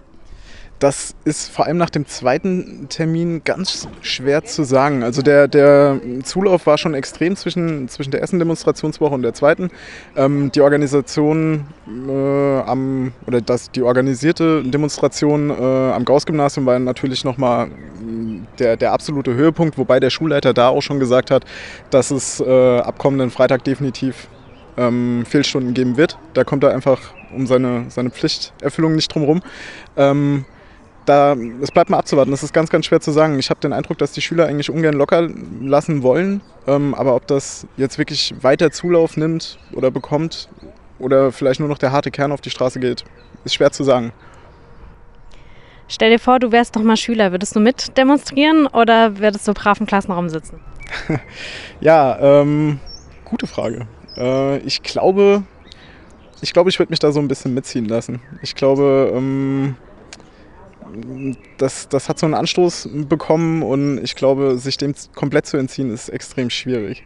Das 0.80 1.16
ist 1.26 1.50
vor 1.50 1.66
allem 1.66 1.78
nach 1.78 1.90
dem 1.90 2.06
zweiten 2.06 2.88
Termin 2.88 3.44
ganz 3.44 3.88
schwer 4.02 4.44
zu 4.44 4.64
sagen. 4.64 5.02
Also 5.02 5.24
der, 5.24 5.48
der 5.48 6.00
Zulauf 6.24 6.68
war 6.68 6.78
schon 6.78 6.94
extrem 6.94 7.36
zwischen, 7.36 7.88
zwischen 7.90 8.12
der 8.12 8.22
ersten 8.22 8.38
Demonstrationswoche 8.38 9.16
und 9.16 9.24
der 9.24 9.34
zweiten. 9.34 9.72
Ähm, 10.16 10.52
die 10.52 10.62
Organisation 10.62 11.66
äh, 11.88 12.60
am, 12.60 13.12
oder 13.26 13.42
das, 13.42 13.72
die 13.72 13.82
organisierte 13.82 14.64
Demonstration 14.64 15.50
äh, 15.50 15.54
am 15.54 16.06
Gauss-Gymnasium 16.06 16.68
war 16.68 16.78
natürlich 16.78 17.24
nochmal 17.24 17.68
mm, 17.68 18.46
der, 18.60 18.78
der 18.78 18.94
absolute 18.94 19.34
Höhepunkt, 19.34 19.80
wobei 19.80 20.00
der 20.00 20.12
Schulleiter 20.12 20.54
da 20.54 20.70
auch 20.70 20.82
schon 20.82 21.00
gesagt 21.00 21.32
hat, 21.32 21.44
dass 21.90 22.12
es 22.12 22.40
äh, 22.40 22.80
ab 22.80 23.00
kommenden 23.00 23.32
Freitag 23.32 23.64
definitiv 23.64 24.28
ähm, 24.78 25.26
Fehlstunden 25.28 25.74
geben 25.74 25.98
wird. 25.98 26.20
Da 26.36 26.44
kommt 26.44 26.64
er 26.64 26.72
einfach 26.72 27.00
um 27.36 27.48
seine, 27.48 27.86
seine 27.90 28.12
Pflichterfüllung 28.12 28.96
nicht 28.96 29.14
drum 29.14 29.24
rum. 29.24 29.42
Ähm, 29.96 30.46
da, 31.08 31.36
es 31.62 31.72
bleibt 31.72 31.90
mal 31.90 31.98
abzuwarten. 31.98 32.32
Das 32.32 32.44
ist 32.44 32.54
ganz, 32.54 32.70
ganz 32.70 32.86
schwer 32.86 33.00
zu 33.00 33.12
sagen. 33.12 33.40
Ich 33.40 33.50
habe 33.50 33.60
den 33.60 33.74
Eindruck, 33.74 33.98
dass 33.98 34.12
die 34.12 34.22
Schüler 34.22 34.46
eigentlich 34.46 34.70
ungern 34.70 34.94
locker 34.94 35.30
lassen 35.62 36.04
wollen. 36.04 36.42
Ähm, 36.68 36.94
aber 36.94 37.16
ob 37.16 37.28
das 37.28 37.66
jetzt 37.78 37.98
wirklich 37.98 38.34
weiter 38.42 38.72
Zulauf 38.72 39.18
nimmt 39.18 39.58
oder 39.74 39.90
bekommt 39.90 40.50
oder 41.00 41.32
vielleicht 41.32 41.60
nur 41.60 41.70
noch 41.70 41.78
der 41.78 41.92
harte 41.92 42.12
Kern 42.12 42.32
auf 42.32 42.42
die 42.42 42.50
Straße 42.50 42.80
geht, 42.80 43.06
ist 43.46 43.56
schwer 43.56 43.72
zu 43.72 43.84
sagen. 43.84 44.12
Stell 45.88 46.10
dir 46.10 46.20
vor, 46.20 46.40
du 46.40 46.52
wärst 46.52 46.76
doch 46.76 46.84
mal 46.84 46.98
Schüler. 46.98 47.32
Würdest 47.32 47.56
du 47.56 47.62
mit 47.62 47.98
demonstrieren 47.98 48.68
oder 48.68 49.20
würdest 49.20 49.48
du 49.48 49.54
brav 49.54 49.80
im 49.80 49.86
Klassenraum 49.86 50.28
sitzen? 50.28 50.60
ja, 51.80 52.18
ähm, 52.20 52.80
gute 53.24 53.48
Frage. 53.48 53.88
Äh, 54.18 54.58
ich 54.60 54.84
glaube, 54.84 55.44
ich 56.42 56.52
glaube, 56.52 56.70
ich 56.70 56.80
würde 56.80 56.92
mich 56.92 57.00
da 57.00 57.14
so 57.14 57.22
ein 57.22 57.30
bisschen 57.30 57.54
mitziehen 57.54 57.86
lassen. 57.86 58.22
Ich 58.42 58.56
glaube, 58.56 59.14
ähm, 59.16 59.78
das, 61.58 61.90
das 61.90 62.10
hat 62.10 62.20
so 62.20 62.26
einen 62.26 62.36
Anstoß 62.36 62.90
bekommen 63.08 63.64
und 63.64 64.04
ich 64.04 64.16
glaube, 64.16 64.58
sich 64.58 64.78
dem 64.78 64.94
komplett 65.16 65.46
zu 65.46 65.58
entziehen, 65.58 65.92
ist 65.92 66.10
extrem 66.10 66.50
schwierig. 66.50 67.04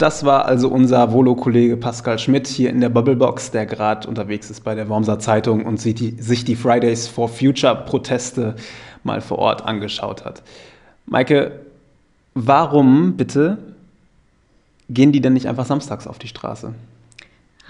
Das 0.00 0.24
war 0.24 0.46
also 0.46 0.68
unser 0.68 1.12
Volo-Kollege 1.12 1.76
Pascal 1.76 2.18
Schmidt 2.18 2.46
hier 2.46 2.70
in 2.70 2.80
der 2.80 2.88
Bubblebox, 2.88 3.50
der 3.50 3.66
gerade 3.66 4.08
unterwegs 4.08 4.48
ist 4.48 4.64
bei 4.64 4.74
der 4.74 4.88
Wormser 4.88 5.18
Zeitung 5.18 5.66
und 5.66 5.78
sich 5.78 5.94
die, 5.94 6.12
sich 6.12 6.46
die 6.46 6.56
Fridays 6.56 7.06
for 7.06 7.28
Future 7.28 7.84
Proteste 7.84 8.56
mal 9.04 9.20
vor 9.20 9.38
Ort 9.38 9.62
angeschaut 9.66 10.24
hat. 10.24 10.42
Maike, 11.04 11.60
warum 12.32 13.18
bitte 13.18 13.58
gehen 14.88 15.12
die 15.12 15.20
denn 15.20 15.34
nicht 15.34 15.48
einfach 15.48 15.66
samstags 15.66 16.06
auf 16.06 16.18
die 16.18 16.28
Straße? 16.28 16.72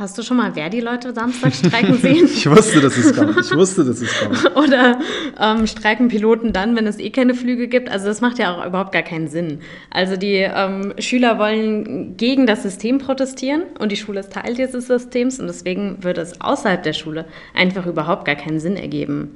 Hast 0.00 0.16
du 0.16 0.22
schon 0.22 0.38
mal 0.38 0.54
Verdi-Leute 0.54 1.12
Samstag 1.12 1.54
streiken 1.54 1.94
sehen? 1.98 2.24
ich 2.24 2.48
wusste, 2.48 2.80
dass 2.80 2.96
es 2.96 3.14
kommt. 3.14 3.38
Ich 3.38 3.54
wusste, 3.54 3.84
dass 3.84 4.00
es 4.00 4.10
kommt. 4.18 4.56
Oder 4.56 4.98
ähm, 5.38 5.66
streiken 5.66 6.08
Piloten 6.08 6.54
dann, 6.54 6.74
wenn 6.74 6.86
es 6.86 6.98
eh 6.98 7.10
keine 7.10 7.34
Flüge 7.34 7.68
gibt? 7.68 7.90
Also 7.90 8.06
das 8.06 8.22
macht 8.22 8.38
ja 8.38 8.56
auch 8.56 8.64
überhaupt 8.64 8.92
gar 8.92 9.02
keinen 9.02 9.28
Sinn. 9.28 9.58
Also 9.90 10.16
die 10.16 10.36
ähm, 10.36 10.94
Schüler 10.98 11.38
wollen 11.38 12.16
gegen 12.16 12.46
das 12.46 12.62
System 12.62 12.96
protestieren 12.96 13.64
und 13.78 13.92
die 13.92 13.96
Schule 13.96 14.20
ist 14.20 14.32
Teil 14.32 14.54
dieses 14.54 14.86
Systems 14.86 15.38
und 15.38 15.48
deswegen 15.48 16.02
würde 16.02 16.22
es 16.22 16.40
außerhalb 16.40 16.82
der 16.82 16.94
Schule 16.94 17.26
einfach 17.54 17.84
überhaupt 17.84 18.24
gar 18.24 18.36
keinen 18.36 18.58
Sinn 18.58 18.76
ergeben. 18.76 19.32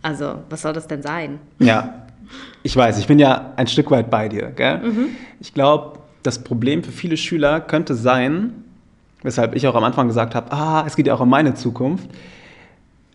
Also 0.00 0.36
was 0.48 0.62
soll 0.62 0.74
das 0.74 0.86
denn 0.86 1.02
sein? 1.02 1.40
Ja, 1.58 2.06
ich 2.62 2.76
weiß, 2.76 2.98
ich 2.98 3.08
bin 3.08 3.18
ja 3.18 3.52
ein 3.56 3.66
Stück 3.66 3.90
weit 3.90 4.10
bei 4.10 4.28
dir. 4.28 4.52
Gell? 4.54 4.78
Mhm. 4.78 5.08
Ich 5.40 5.52
glaube, 5.54 5.98
das 6.22 6.44
Problem 6.44 6.84
für 6.84 6.92
viele 6.92 7.16
Schüler 7.16 7.60
könnte 7.60 7.96
sein, 7.96 8.63
weshalb 9.24 9.56
ich 9.56 9.66
auch 9.66 9.74
am 9.74 9.82
Anfang 9.82 10.06
gesagt 10.06 10.36
habe, 10.36 10.52
ah, 10.52 10.84
es 10.86 10.94
geht 10.94 11.08
ja 11.08 11.14
auch 11.14 11.20
um 11.20 11.28
meine 11.28 11.54
Zukunft, 11.54 12.08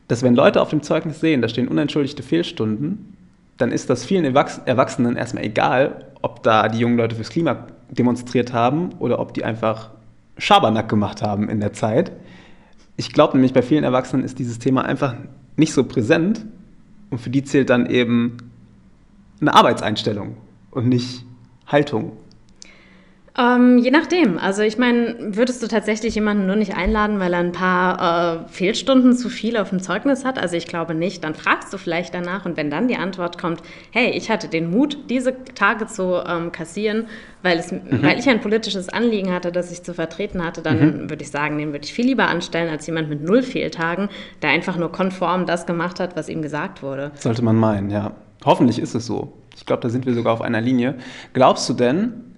dass 0.10 0.24
wenn 0.24 0.36
Leute 0.36 0.62
auf 0.62 0.70
dem 0.70 0.82
Zeugnis 0.82 1.22
sehen, 1.22 1.42
da 1.42 1.48
stehen 1.48 1.70
unentschuldigte 1.70 2.24
Fehlstunden, 2.24 3.16
dann 3.58 3.72
ist 3.72 3.90
das 3.90 4.04
vielen 4.04 4.26
Erwachsenen 4.26 5.16
erstmal 5.16 5.44
egal, 5.44 6.06
ob 6.22 6.44
da 6.44 6.68
die 6.68 6.80
jungen 6.80 6.98
Leute 6.98 7.16
fürs 7.16 7.30
Klima 7.30 7.68
demonstriert 7.90 8.52
haben 8.54 8.90
oder 9.00 9.20
ob 9.20 9.34
die 9.34 9.46
einfach 9.46 9.92
Schabernack 10.38 10.90
gemacht 10.90 11.22
haben 11.22 11.50
in 11.50 11.60
der 11.60 11.74
Zeit. 11.74 12.12
Ich 12.98 13.14
glaube 13.14 13.34
nämlich, 13.34 13.54
bei 13.54 13.62
vielen 13.62 13.84
Erwachsenen 13.84 14.24
ist 14.24 14.40
dieses 14.40 14.60
Thema 14.60 14.86
einfach 14.86 15.16
nicht 15.58 15.74
so 15.74 15.84
präsent 15.84 16.46
und 17.10 17.20
für 17.20 17.30
die 17.30 17.44
zählt 17.44 17.70
dann 17.70 17.86
eben 17.86 18.38
eine 19.42 19.54
Arbeitseinstellung 19.54 20.38
und 20.72 20.88
nicht 20.88 21.26
Haltung. 21.68 22.14
Ähm, 23.38 23.78
je 23.78 23.92
nachdem. 23.92 24.38
Also 24.38 24.62
ich 24.64 24.78
meine, 24.78 25.16
würdest 25.20 25.62
du 25.62 25.68
tatsächlich 25.68 26.16
jemanden 26.16 26.48
nur 26.48 26.56
nicht 26.56 26.76
einladen, 26.76 27.20
weil 27.20 27.34
er 27.34 27.40
ein 27.40 27.52
paar 27.52 28.46
äh, 28.46 28.50
Fehlstunden 28.50 29.16
zu 29.16 29.30
viel 29.30 29.58
auf 29.58 29.70
dem 29.70 29.82
Zeugnis 29.82 30.26
hat? 30.26 30.40
Also 30.40 30.56
ich 30.56 30.68
glaube 30.68 30.96
nicht. 30.96 31.24
Dann 31.24 31.36
fragst 31.36 31.72
du 31.74 31.78
vielleicht 31.78 32.14
danach 32.14 32.46
und 32.46 32.58
wenn 32.58 32.70
dann 32.70 32.88
die 32.88 32.98
Antwort 32.98 33.38
kommt, 33.38 33.62
hey, 33.92 34.12
ich 34.12 34.30
hatte 34.30 34.48
den 34.48 34.72
Mut, 34.72 34.98
diese 35.10 35.36
Tage 35.56 35.86
zu 35.86 36.22
ähm, 36.26 36.52
kassieren, 36.52 37.06
weil, 37.44 37.60
es, 37.60 37.72
mhm. 37.72 38.02
weil 38.02 38.20
ich 38.20 38.28
ein 38.28 38.42
politisches 38.42 38.90
Anliegen 38.90 39.32
hatte, 39.32 39.52
das 39.52 39.72
ich 39.72 39.84
zu 39.84 39.94
vertreten 39.94 40.44
hatte, 40.44 40.62
dann 40.62 40.80
mhm. 40.80 41.10
würde 41.10 41.24
ich 41.24 41.32
sagen, 41.32 41.58
den 41.58 41.72
würde 41.72 41.86
ich 41.86 41.94
viel 41.94 42.06
lieber 42.06 42.28
anstellen 42.28 42.70
als 42.70 42.88
jemand 42.88 43.10
mit 43.10 43.24
null 43.24 43.44
Fehltagen, 43.44 44.10
der 44.42 44.50
einfach 44.50 44.78
nur 44.78 44.92
konform 44.92 45.46
das 45.46 45.66
gemacht 45.66 46.00
hat, 46.00 46.16
was 46.16 46.30
ihm 46.30 46.42
gesagt 46.42 46.84
wurde. 46.84 47.12
Sollte 47.16 47.44
man 47.44 47.56
meinen, 47.56 47.90
ja. 47.90 48.14
Hoffentlich 48.46 48.80
ist 48.80 48.96
es 48.96 49.06
so. 49.06 49.34
Ich 49.56 49.66
glaube, 49.66 49.82
da 49.82 49.90
sind 49.90 50.06
wir 50.06 50.14
sogar 50.14 50.34
auf 50.34 50.42
einer 50.42 50.62
Linie. 50.62 50.96
Glaubst 51.34 51.68
du 51.70 51.74
denn, 51.74 52.29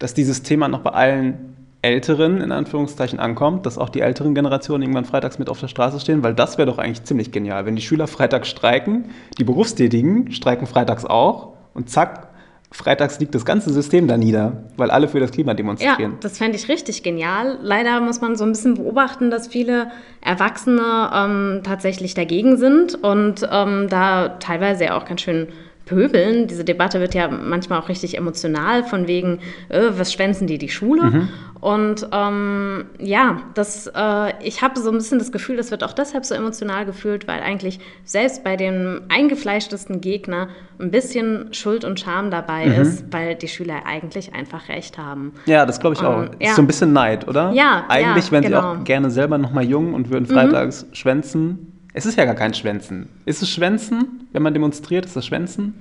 dass 0.00 0.14
dieses 0.14 0.42
Thema 0.42 0.66
noch 0.66 0.80
bei 0.80 0.90
allen 0.90 1.56
Älteren 1.82 2.40
in 2.40 2.52
Anführungszeichen 2.52 3.20
ankommt, 3.20 3.64
dass 3.64 3.78
auch 3.78 3.88
die 3.88 4.00
älteren 4.00 4.34
Generationen 4.34 4.82
irgendwann 4.82 5.04
freitags 5.04 5.38
mit 5.38 5.48
auf 5.48 5.60
der 5.60 5.68
Straße 5.68 6.00
stehen, 6.00 6.22
weil 6.22 6.34
das 6.34 6.58
wäre 6.58 6.66
doch 6.66 6.78
eigentlich 6.78 7.04
ziemlich 7.04 7.32
genial. 7.32 7.64
Wenn 7.64 7.76
die 7.76 7.82
Schüler 7.82 8.06
freitags 8.06 8.48
streiken, 8.48 9.06
die 9.38 9.44
Berufstätigen 9.44 10.32
streiken 10.32 10.66
freitags 10.66 11.04
auch 11.06 11.54
und 11.72 11.88
zack, 11.88 12.28
freitags 12.70 13.18
liegt 13.18 13.34
das 13.34 13.44
ganze 13.44 13.72
System 13.72 14.08
da 14.08 14.16
nieder, 14.16 14.64
weil 14.76 14.90
alle 14.90 15.08
für 15.08 15.20
das 15.20 15.32
Klima 15.32 15.54
demonstrieren. 15.54 16.12
Ja, 16.12 16.18
das 16.20 16.38
fände 16.38 16.56
ich 16.56 16.68
richtig 16.68 17.02
genial. 17.02 17.58
Leider 17.62 18.00
muss 18.00 18.20
man 18.20 18.36
so 18.36 18.44
ein 18.44 18.52
bisschen 18.52 18.74
beobachten, 18.74 19.30
dass 19.30 19.48
viele 19.48 19.90
Erwachsene 20.20 21.10
ähm, 21.14 21.60
tatsächlich 21.64 22.14
dagegen 22.14 22.58
sind 22.58 22.94
und 22.94 23.48
ähm, 23.50 23.88
da 23.88 24.28
teilweise 24.38 24.94
auch 24.94 25.04
ganz 25.04 25.22
schön 25.22 25.48
pöbeln. 25.90 26.46
Diese 26.46 26.64
Debatte 26.64 27.00
wird 27.00 27.14
ja 27.14 27.28
manchmal 27.28 27.80
auch 27.80 27.88
richtig 27.88 28.16
emotional, 28.16 28.84
von 28.84 29.08
wegen, 29.08 29.40
äh, 29.68 29.88
was 29.90 30.12
schwänzen 30.12 30.46
die 30.46 30.56
die 30.56 30.68
Schule? 30.68 31.02
Mhm. 31.02 31.28
Und 31.60 32.08
ähm, 32.12 32.86
ja, 32.98 33.42
das, 33.54 33.88
äh, 33.88 34.32
ich 34.42 34.62
habe 34.62 34.80
so 34.80 34.88
ein 34.90 34.96
bisschen 34.96 35.18
das 35.18 35.30
Gefühl, 35.32 35.56
das 35.56 35.70
wird 35.70 35.84
auch 35.84 35.92
deshalb 35.92 36.24
so 36.24 36.34
emotional 36.34 36.86
gefühlt, 36.86 37.28
weil 37.28 37.42
eigentlich 37.42 37.80
selbst 38.04 38.44
bei 38.44 38.56
dem 38.56 39.02
eingefleischtesten 39.08 40.00
Gegner 40.00 40.48
ein 40.78 40.90
bisschen 40.90 41.52
Schuld 41.52 41.84
und 41.84 42.00
Scham 42.00 42.30
dabei 42.30 42.66
mhm. 42.66 42.80
ist, 42.80 43.12
weil 43.12 43.34
die 43.34 43.48
Schüler 43.48 43.82
eigentlich 43.84 44.32
einfach 44.32 44.68
recht 44.68 44.96
haben. 44.96 45.32
Ja, 45.44 45.66
das 45.66 45.80
glaube 45.80 45.96
ich 45.96 46.02
auch. 46.02 46.22
Ähm, 46.22 46.30
ja. 46.38 46.50
Ist 46.50 46.56
so 46.56 46.62
ein 46.62 46.66
bisschen 46.66 46.92
Neid, 46.92 47.28
oder? 47.28 47.52
Ja. 47.52 47.84
Eigentlich 47.88 48.26
ja, 48.26 48.32
wären 48.32 48.44
genau. 48.44 48.60
sie 48.60 48.66
auch 48.80 48.84
gerne 48.84 49.10
selber 49.10 49.36
noch 49.36 49.52
mal 49.52 49.64
jung 49.64 49.92
und 49.92 50.08
würden 50.08 50.26
freitags 50.26 50.86
mhm. 50.86 50.94
schwänzen 50.94 51.69
es 51.92 52.06
ist 52.06 52.16
ja 52.16 52.24
gar 52.24 52.34
kein 52.34 52.54
Schwänzen. 52.54 53.08
Ist 53.24 53.42
es 53.42 53.50
Schwänzen, 53.50 54.28
wenn 54.32 54.42
man 54.42 54.54
demonstriert? 54.54 55.06
Ist 55.06 55.16
das 55.16 55.26
Schwänzen? 55.26 55.74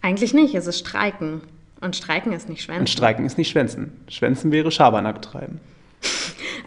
Eigentlich 0.00 0.34
nicht, 0.34 0.54
es 0.54 0.66
ist 0.66 0.80
Streiken. 0.80 1.42
Und 1.80 1.96
Streiken 1.96 2.32
ist 2.32 2.48
nicht 2.48 2.62
Schwänzen. 2.62 2.80
Und 2.82 2.90
Streiken 2.90 3.24
ist 3.26 3.38
nicht 3.38 3.50
Schwänzen. 3.50 3.92
Schwänzen 4.08 4.52
wäre 4.52 4.70
Schabernack 4.70 5.22
treiben. 5.22 5.60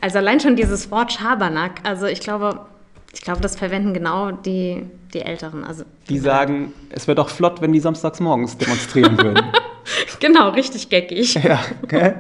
Also 0.02 0.18
allein 0.18 0.42
schon 0.42 0.58
dieses 0.58 0.92
Wort 0.92 1.14
Schabernack, 1.14 1.80
also 1.84 2.06
ich 2.06 2.20
glaube, 2.20 2.66
ich 3.14 3.22
glaube, 3.22 3.40
das 3.40 3.56
verwenden 3.56 3.94
genau 3.94 4.32
die, 4.32 4.84
die 5.14 5.22
Älteren. 5.22 5.64
Also, 5.64 5.86
die 6.10 6.20
sagen, 6.20 6.74
es 6.90 7.08
wäre 7.08 7.16
doch 7.16 7.30
flott, 7.30 7.62
wenn 7.62 7.72
die 7.72 7.80
samstags 7.80 8.20
morgens 8.20 8.58
demonstrieren 8.58 9.18
würden. 9.24 9.42
genau, 10.20 10.50
richtig 10.50 10.90
geckig. 10.90 11.36
Ja, 11.44 11.60
okay. 11.82 12.14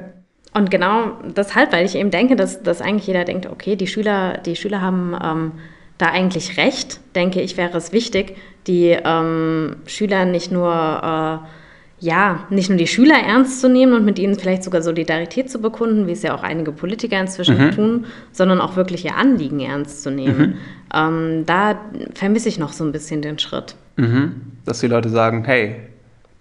Und 0.54 0.72
genau 0.72 1.12
deshalb, 1.36 1.74
weil 1.74 1.86
ich 1.86 1.96
eben 1.96 2.12
denke, 2.12 2.38
dass, 2.38 2.64
dass 2.64 2.82
eigentlich 2.82 3.08
jeder 3.08 3.26
denkt, 3.26 3.46
okay, 3.46 3.76
die 3.76 3.88
Schüler, 3.88 4.38
die 4.38 4.56
Schüler 4.56 4.80
haben 4.80 5.16
ähm, 5.22 5.52
da 5.98 6.08
eigentlich 6.08 6.58
recht, 6.58 7.00
denke 7.16 7.42
ich, 7.42 7.58
wäre 7.58 7.78
es 7.78 7.92
wichtig, 7.92 8.36
die 8.68 8.98
ähm, 9.04 9.78
Schüler 9.86 10.26
nicht 10.26 10.52
nur, 10.52 10.72
äh, 10.72 12.06
ja, 12.06 12.46
nicht 12.50 12.70
nur 12.70 12.78
die 12.78 12.88
Schüler 12.88 13.16
ernst 13.16 13.62
zu 13.62 13.70
nehmen 13.70 13.94
und 13.94 14.04
mit 14.04 14.20
ihnen 14.20 14.36
vielleicht 14.36 14.64
sogar 14.64 14.82
Solidarität 14.82 15.50
zu 15.50 15.60
bekunden, 15.60 16.08
wie 16.08 16.12
es 16.12 16.24
ja 16.24 16.36
auch 16.36 16.44
einige 16.44 16.72
Politiker 16.72 17.20
inzwischen 17.20 17.58
mhm. 17.58 17.72
tun, 17.72 18.06
sondern 18.32 18.60
auch 18.60 18.76
wirklich 18.76 19.06
ihr 19.06 19.16
Anliegen 19.16 19.60
ernst 19.62 20.04
zu 20.04 20.12
nehmen. 20.12 20.38
Mhm. 20.38 20.54
Ähm, 20.94 21.46
da 21.46 21.80
vermisse 22.14 22.50
ich 22.50 22.60
noch 22.60 22.74
so 22.74 22.84
ein 22.84 22.92
bisschen 22.92 23.22
den 23.22 23.40
Schritt. 23.40 23.76
Mhm. 23.96 24.42
Dass 24.66 24.80
die 24.80 24.88
Leute 24.88 25.10
sagen, 25.10 25.46
hey, 25.46 25.78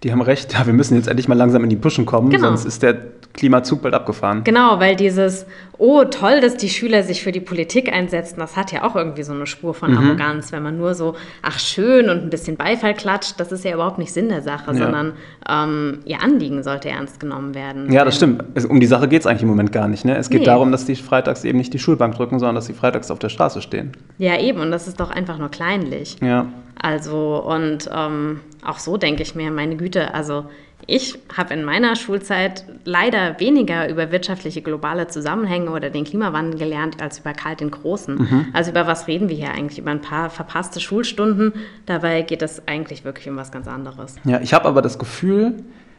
die 0.03 0.11
haben 0.11 0.21
recht, 0.21 0.53
ja, 0.57 0.65
wir 0.65 0.73
müssen 0.73 0.95
jetzt 0.95 1.07
endlich 1.07 1.27
mal 1.27 1.35
langsam 1.37 1.63
in 1.63 1.69
die 1.69 1.77
Puschen 1.77 2.05
kommen, 2.05 2.29
genau. 2.29 2.47
sonst 2.47 2.65
ist 2.65 2.83
der 2.83 2.97
Klimazug 3.35 3.81
bald 3.81 3.93
abgefahren. 3.93 4.43
Genau, 4.43 4.79
weil 4.79 4.95
dieses, 4.95 5.45
oh 5.77 6.05
toll, 6.05 6.39
dass 6.39 6.55
die 6.55 6.69
Schüler 6.69 7.03
sich 7.03 7.21
für 7.21 7.31
die 7.31 7.41
Politik 7.41 7.91
einsetzen, 7.91 8.39
das 8.39 8.55
hat 8.55 8.71
ja 8.71 8.83
auch 8.83 8.95
irgendwie 8.95 9.23
so 9.23 9.33
eine 9.33 9.45
Spur 9.45 9.73
von 9.73 9.91
mhm. 9.91 9.97
Arroganz, 9.97 10.51
wenn 10.51 10.63
man 10.63 10.77
nur 10.77 10.95
so, 10.95 11.15
ach 11.41 11.59
schön 11.59 12.09
und 12.09 12.23
ein 12.23 12.29
bisschen 12.29 12.55
Beifall 12.55 12.93
klatscht, 12.93 13.39
das 13.39 13.51
ist 13.51 13.65
ja 13.65 13.73
überhaupt 13.73 13.97
nicht 13.97 14.13
Sinn 14.13 14.29
der 14.29 14.41
Sache, 14.41 14.71
ja. 14.71 14.77
sondern 14.77 15.13
ähm, 15.49 15.99
ihr 16.05 16.21
Anliegen 16.21 16.63
sollte 16.63 16.89
ernst 16.89 17.19
genommen 17.19 17.53
werden. 17.53 17.91
Ja, 17.91 18.05
das 18.05 18.15
stimmt. 18.15 18.43
um 18.67 18.79
die 18.79 18.87
Sache 18.87 19.07
geht 19.07 19.21
es 19.21 19.27
eigentlich 19.27 19.43
im 19.43 19.49
Moment 19.49 19.71
gar 19.71 19.87
nicht. 19.87 20.05
Ne? 20.05 20.15
Es 20.17 20.29
geht 20.29 20.41
nee. 20.41 20.45
darum, 20.45 20.71
dass 20.71 20.85
die 20.85 20.95
freitags 20.95 21.43
eben 21.43 21.57
nicht 21.57 21.73
die 21.73 21.79
Schulbank 21.79 22.15
drücken, 22.15 22.39
sondern 22.39 22.55
dass 22.55 22.67
sie 22.67 22.73
freitags 22.73 23.11
auf 23.11 23.19
der 23.19 23.29
Straße 23.29 23.61
stehen. 23.61 23.91
Ja, 24.17 24.39
eben, 24.39 24.61
und 24.61 24.71
das 24.71 24.87
ist 24.87 24.99
doch 24.99 25.11
einfach 25.11 25.37
nur 25.37 25.49
kleinlich. 25.49 26.17
Ja. 26.21 26.47
Also, 26.81 27.43
und 27.43 27.89
ähm, 27.93 28.39
auch 28.63 28.79
so 28.79 28.97
denke 28.97 29.23
ich 29.23 29.35
mir, 29.35 29.51
meine 29.51 29.75
Güte, 29.75 30.13
also 30.13 30.45
ich 30.87 31.17
habe 31.35 31.53
in 31.53 31.63
meiner 31.63 31.95
Schulzeit 31.95 32.65
leider 32.83 33.39
weniger 33.39 33.89
über 33.89 34.11
wirtschaftliche 34.11 34.61
globale 34.61 35.07
Zusammenhänge 35.07 35.71
oder 35.71 35.89
den 35.89 36.03
Klimawandel 36.03 36.59
gelernt 36.59 37.01
als 37.01 37.19
über 37.19 37.33
Karl 37.33 37.55
den 37.55 37.71
Großen. 37.71 38.15
Mhm. 38.15 38.47
Also 38.53 38.71
über 38.71 38.85
was 38.85 39.07
reden 39.07 39.29
wir 39.29 39.35
hier 39.35 39.51
eigentlich? 39.51 39.79
Über 39.79 39.91
ein 39.91 40.01
paar 40.01 40.29
verpasste 40.29 40.79
Schulstunden. 40.79 41.53
Dabei 41.85 42.21
geht 42.21 42.41
es 42.41 42.67
eigentlich 42.67 43.03
wirklich 43.03 43.27
um 43.27 43.35
was 43.35 43.51
ganz 43.51 43.67
anderes. 43.67 44.15
Ja, 44.25 44.39
ich 44.41 44.53
habe 44.53 44.67
aber 44.67 44.81
das 44.81 44.99
Gefühl, 44.99 45.55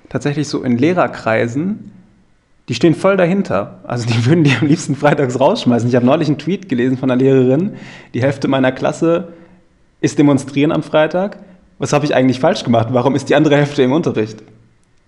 tatsächlich 0.09 0.47
so 0.47 0.63
in 0.63 0.79
Lehrerkreisen, 0.79 1.91
die 2.69 2.75
stehen 2.75 2.95
voll 2.95 3.17
dahinter. 3.17 3.81
Also 3.85 4.07
die 4.07 4.25
würden 4.27 4.45
die 4.45 4.55
am 4.61 4.69
liebsten 4.69 4.95
freitags 4.95 5.41
rausschmeißen. 5.41 5.89
Ich 5.89 5.97
habe 5.97 6.07
neulich 6.07 6.29
einen 6.29 6.39
Tweet 6.39 6.69
gelesen 6.69 6.97
von 6.97 7.11
einer 7.11 7.21
Lehrerin, 7.21 7.77
die 8.15 8.23
Hälfte 8.23 8.47
meiner 8.47 8.73
Klasse 8.73 9.33
ist 10.01 10.19
demonstrieren 10.19 10.73
am 10.73 10.83
Freitag. 10.83 11.39
Was 11.79 11.93
habe 11.93 12.05
ich 12.05 12.15
eigentlich 12.15 12.39
falsch 12.39 12.63
gemacht? 12.65 12.89
Warum 12.91 13.15
ist 13.17 13.29
die 13.29 13.35
andere 13.35 13.57
Hälfte 13.57 13.83
im 13.83 13.93
Unterricht? 13.93 14.43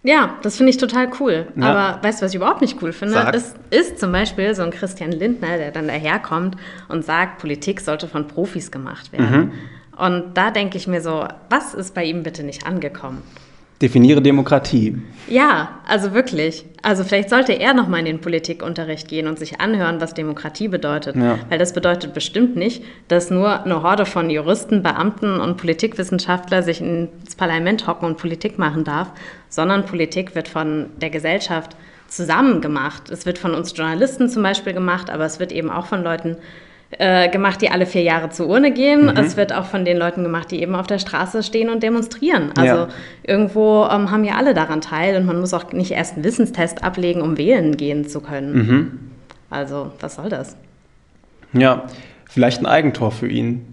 Ja, 0.03 0.37
das 0.43 0.57
finde 0.57 0.71
ich 0.71 0.77
total 0.77 1.11
cool. 1.21 1.49
Ja. 1.57 1.71
Aber 1.71 2.03
weißt 2.03 2.21
du, 2.21 2.25
was 2.25 2.33
ich 2.33 2.37
überhaupt 2.37 2.61
nicht 2.61 2.81
cool 2.83 2.93
finde? 2.93 3.15
Sag. 3.15 3.33
Das 3.33 3.55
ist 3.71 3.99
zum 3.99 4.13
Beispiel 4.13 4.55
so 4.55 4.63
ein 4.63 4.71
Christian 4.71 5.13
Lindner, 5.13 5.59
der 5.59 5.71
dann 5.73 5.89
daherkommt 5.89 6.57
und 6.89 7.05
sagt, 7.05 7.39
Politik 7.39 7.81
sollte 7.81 8.07
von 8.07 8.27
Profis 8.29 8.71
gemacht 8.71 9.13
werden. 9.13 9.41
Mhm. 9.41 9.53
Und 9.97 10.35
da 10.35 10.53
denke 10.53 10.79
ich 10.79 10.87
mir 10.87 11.01
so, 11.01 11.27
was 11.51 11.75
ist 11.75 11.95
bei 11.95 12.05
ihm 12.05 12.23
bitte 12.23 12.45
nicht 12.45 12.67
angekommen? 12.67 13.23
Definiere 13.81 14.21
Demokratie. 14.21 14.97
Ja, 15.29 15.81
also 15.87 16.13
wirklich. 16.13 16.65
Also 16.83 17.05
vielleicht 17.05 17.31
sollte 17.31 17.53
er 17.53 17.75
noch 17.75 17.87
mal 17.87 17.99
in 17.99 18.07
den 18.07 18.21
Politikunterricht 18.21 19.07
gehen 19.07 19.29
und 19.29 19.39
sich 19.39 19.61
anhören, 19.61 20.01
was 20.01 20.15
Demokratie 20.15 20.67
bedeutet. 20.67 21.15
Ja. 21.15 21.39
Weil 21.49 21.59
das 21.59 21.73
bedeutet 21.73 22.13
bestimmt 22.13 22.57
nicht, 22.57 22.83
dass 23.07 23.31
nur 23.31 23.65
eine 23.65 23.83
Horde 23.83 24.05
von 24.05 24.31
Juristen, 24.31 24.83
Beamten 24.83 25.39
und 25.39 25.59
Politikwissenschaftler 25.59 26.65
sich 26.65 26.81
ins 26.81 27.37
Parlament 27.37 27.87
hocken 27.87 28.07
und 28.07 28.19
Politik 28.19 28.59
machen 28.59 28.83
darf, 28.83 29.13
sondern 29.49 29.87
Politik 29.87 30.35
wird 30.35 30.49
von 30.49 30.87
der 31.01 31.11
Gesellschaft 31.11 31.77
zusammen 32.09 32.61
gemacht. 32.61 33.11
Es 33.11 33.27
wird 33.27 33.39
von 33.39 33.55
uns 33.55 33.77
Journalisten 33.77 34.29
zum 34.29 34.43
Beispiel 34.43 34.73
gemacht, 34.73 35.11
aber 35.11 35.25
es 35.25 35.39
wird 35.39 35.53
eben 35.53 35.71
auch 35.71 35.87
von 35.87 36.03
Leuten 36.03 36.37
äh, 36.91 37.29
gemacht, 37.29 37.61
die 37.61 37.71
alle 37.71 37.85
vier 37.85 38.03
Jahre 38.03 38.31
zur 38.31 38.49
Urne 38.49 38.73
gehen. 38.73 39.03
Mhm. 39.03 39.17
Es 39.17 39.37
wird 39.37 39.53
auch 39.53 39.67
von 39.67 39.85
den 39.85 39.99
Leuten 39.99 40.23
gemacht, 40.23 40.51
die 40.51 40.63
eben 40.63 40.75
auf 40.75 40.87
der 40.87 40.99
Straße 40.99 41.43
stehen 41.43 41.69
und 41.69 41.83
demonstrieren. 41.83 42.53
Also 42.57 42.75
ja. 42.75 42.89
irgendwo 43.25 43.85
ähm, 43.85 44.11
haben 44.11 44.25
ja 44.25 44.37
alle 44.37 44.55
daran 44.55 44.81
teil 44.81 45.17
und 45.17 45.27
man 45.27 45.39
muss 45.39 45.53
auch 45.53 45.71
nicht 45.73 45.91
erst 45.91 46.15
einen 46.15 46.25
Wissenstest 46.25 46.83
ablegen, 46.83 47.21
um 47.21 47.37
wählen 47.37 47.77
gehen 47.77 48.09
zu 48.09 48.21
können. 48.21 48.55
Mhm. 48.55 48.99
Also 49.51 49.93
was 50.01 50.15
soll 50.15 50.31
das? 50.31 50.57
Ja, 51.53 51.85
vielleicht 52.29 52.61
ein 52.63 52.67
Eigentor 52.67 53.11
für 53.11 53.29
ihn. 53.29 53.67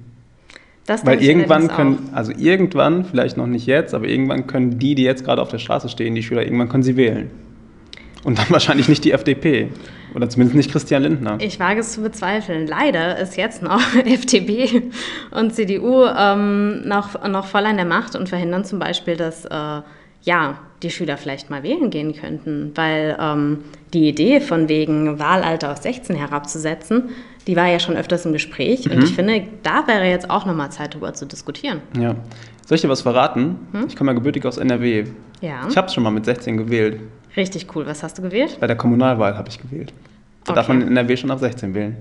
Das 0.85 1.05
Weil 1.05 1.23
irgendwann 1.23 1.67
können, 1.69 2.09
also 2.11 2.31
irgendwann, 2.37 3.05
vielleicht 3.05 3.37
noch 3.37 3.47
nicht 3.47 3.65
jetzt, 3.65 3.93
aber 3.93 4.07
irgendwann 4.07 4.45
können 4.45 4.77
die, 4.77 4.93
die 4.93 5.03
jetzt 5.03 5.23
gerade 5.23 5.41
auf 5.41 5.49
der 5.49 5.57
Straße 5.57 5.89
stehen, 5.89 6.13
die 6.15 6.21
Schüler, 6.21 6.43
irgendwann 6.43 6.69
können 6.69 6.83
sie 6.83 6.95
wählen. 6.95 7.31
Und 8.25 8.39
dann 8.39 8.47
wahrscheinlich 8.49 8.89
nicht 8.89 9.05
die 9.05 9.11
FDP. 9.11 9.69
Oder 10.13 10.29
zumindest 10.29 10.55
nicht 10.55 10.71
Christian 10.71 11.03
Lindner. 11.03 11.37
Ich 11.39 11.59
wage 11.59 11.79
es 11.79 11.93
zu 11.93 12.01
bezweifeln. 12.01 12.67
Leider 12.67 13.17
ist 13.19 13.37
jetzt 13.37 13.61
noch 13.61 13.81
FDP 14.05 14.83
und 15.31 15.53
CDU 15.53 16.05
ähm, 16.05 16.87
noch, 16.87 17.25
noch 17.27 17.45
voll 17.45 17.65
an 17.65 17.77
der 17.77 17.85
Macht 17.85 18.15
und 18.15 18.27
verhindern 18.27 18.65
zum 18.65 18.79
Beispiel, 18.79 19.15
dass 19.15 19.45
äh, 19.45 19.81
ja, 20.23 20.57
die 20.81 20.89
Schüler 20.89 21.17
vielleicht 21.17 21.49
mal 21.49 21.63
wählen 21.63 21.89
gehen 21.91 22.15
könnten. 22.15 22.71
Weil 22.75 23.15
ähm, 23.19 23.59
die 23.93 24.09
Idee 24.09 24.41
von 24.41 24.67
wegen 24.69 25.19
Wahlalter 25.19 25.71
auf 25.71 25.77
16 25.77 26.15
herabzusetzen, 26.15 27.09
die 27.45 27.55
war 27.55 27.67
ja 27.67 27.79
schon 27.79 27.95
öfters 27.95 28.25
im 28.25 28.33
Gespräch. 28.33 28.89
Und 28.89 29.03
ich 29.03 29.13
finde, 29.13 29.43
da 29.61 29.85
wäre 29.85 30.05
jetzt 30.05 30.31
auch 30.31 30.47
nochmal 30.47 30.71
Zeit, 30.71 30.95
darüber 30.95 31.13
zu 31.13 31.25
diskutieren. 31.27 31.81
Ja. 31.99 32.15
Soll 32.65 32.77
ich 32.77 32.81
dir 32.81 32.89
was 32.89 33.03
verraten? 33.03 33.57
Ich 33.87 33.95
komme 33.95 34.11
ja 34.11 34.15
gebürtig 34.15 34.45
aus 34.45 34.57
NRW. 34.57 35.05
Ja, 35.41 35.67
Ich 35.69 35.77
habe 35.77 35.89
schon 35.89 36.01
mal 36.01 36.09
mit 36.09 36.25
16 36.25 36.57
gewählt. 36.57 37.01
Richtig 37.37 37.67
cool. 37.75 37.85
Was 37.85 38.03
hast 38.03 38.17
du 38.17 38.21
gewählt? 38.21 38.57
Bei 38.59 38.67
der 38.67 38.75
Kommunalwahl 38.75 39.37
habe 39.37 39.49
ich 39.49 39.59
gewählt. 39.61 39.93
Da 40.45 40.53
darf 40.53 40.69
Okay. 40.69 40.77
man 40.77 40.87
in 40.87 40.97
NRW 40.97 41.17
schon 41.17 41.31
ab 41.31 41.39
16 41.39 41.73
wählen. 41.73 41.95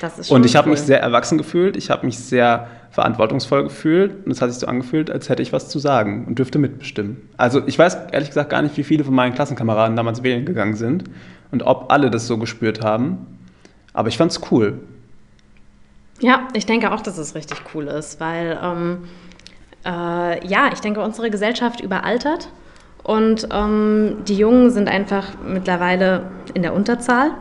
Das 0.00 0.18
ist 0.18 0.28
schon 0.28 0.36
Und 0.36 0.46
ich 0.46 0.56
habe 0.56 0.66
cool. 0.68 0.72
mich 0.72 0.80
sehr 0.80 1.00
erwachsen 1.00 1.38
gefühlt, 1.38 1.76
ich 1.76 1.90
habe 1.90 2.04
mich 2.06 2.18
sehr 2.18 2.66
verantwortungsvoll 2.90 3.62
gefühlt 3.64 4.26
und 4.26 4.32
es 4.32 4.42
hat 4.42 4.50
sich 4.50 4.58
so 4.58 4.66
angefühlt, 4.66 5.10
als 5.10 5.28
hätte 5.28 5.42
ich 5.42 5.52
was 5.52 5.68
zu 5.68 5.78
sagen 5.78 6.26
und 6.26 6.38
dürfte 6.38 6.58
mitbestimmen. 6.58 7.16
Also 7.36 7.66
ich 7.66 7.78
weiß 7.78 7.96
ehrlich 8.12 8.28
gesagt 8.28 8.50
gar 8.50 8.60
nicht, 8.62 8.76
wie 8.76 8.82
viele 8.84 9.04
von 9.04 9.14
meinen 9.14 9.32
Klassenkameraden 9.34 9.96
damals 9.96 10.22
wählen 10.22 10.44
gegangen 10.44 10.74
sind 10.74 11.04
und 11.52 11.62
ob 11.62 11.90
alle 11.92 12.10
das 12.10 12.26
so 12.26 12.36
gespürt 12.36 12.82
haben. 12.84 13.26
Aber 13.94 14.08
ich 14.08 14.18
fand's 14.18 14.40
cool. 14.50 14.80
Ja, 16.20 16.48
ich 16.54 16.66
denke 16.66 16.92
auch, 16.92 17.00
dass 17.00 17.16
es 17.18 17.34
richtig 17.34 17.58
cool 17.74 17.84
ist, 17.86 18.20
weil 18.20 18.58
ähm, 18.62 18.98
äh, 19.84 20.46
ja, 20.46 20.70
ich 20.72 20.80
denke, 20.80 21.00
unsere 21.00 21.30
Gesellschaft 21.30 21.80
überaltert 21.80 22.48
und 23.02 23.48
ähm, 23.52 24.18
die 24.28 24.36
Jungen 24.36 24.70
sind 24.70 24.88
einfach 24.88 25.32
mittlerweile 25.46 26.24
in 26.54 26.62
der 26.62 26.74
Unterzahl. 26.74 27.32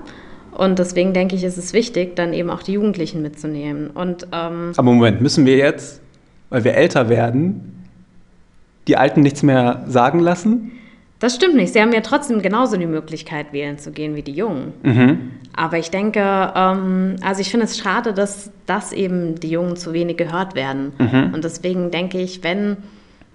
Und 0.51 0.79
deswegen 0.79 1.13
denke 1.13 1.35
ich, 1.35 1.43
ist 1.43 1.57
es 1.57 1.73
wichtig, 1.73 2.15
dann 2.15 2.33
eben 2.33 2.49
auch 2.49 2.61
die 2.61 2.73
Jugendlichen 2.73 3.21
mitzunehmen. 3.21 3.89
Und 3.91 4.27
ähm, 4.31 4.73
Aber 4.75 4.91
Moment, 4.91 5.21
müssen 5.21 5.45
wir 5.45 5.57
jetzt, 5.57 6.01
weil 6.49 6.63
wir 6.63 6.73
älter 6.73 7.09
werden, 7.09 7.85
die 8.87 8.97
Alten 8.97 9.21
nichts 9.21 9.43
mehr 9.43 9.83
sagen 9.87 10.19
lassen? 10.19 10.71
das 11.21 11.35
stimmt 11.35 11.53
nicht. 11.53 11.71
Sie 11.71 11.79
haben 11.79 11.93
ja 11.93 12.01
trotzdem 12.01 12.41
genauso 12.41 12.77
die 12.77 12.87
Möglichkeit, 12.87 13.53
wählen 13.53 13.77
zu 13.77 13.91
gehen 13.91 14.15
wie 14.15 14.23
die 14.23 14.31
Jungen. 14.31 14.73
Mhm. 14.81 15.31
Aber 15.55 15.77
ich 15.77 15.91
denke, 15.91 16.19
ähm, 16.19 17.15
also 17.21 17.41
ich 17.41 17.51
finde 17.51 17.67
es 17.67 17.77
schade, 17.77 18.13
dass, 18.13 18.49
dass 18.65 18.91
eben 18.91 19.39
die 19.39 19.51
Jungen 19.51 19.75
zu 19.75 19.93
wenig 19.93 20.17
gehört 20.17 20.55
werden. 20.55 20.93
Mhm. 20.97 21.31
Und 21.35 21.43
deswegen 21.43 21.91
denke 21.91 22.19
ich, 22.19 22.43
wenn 22.43 22.77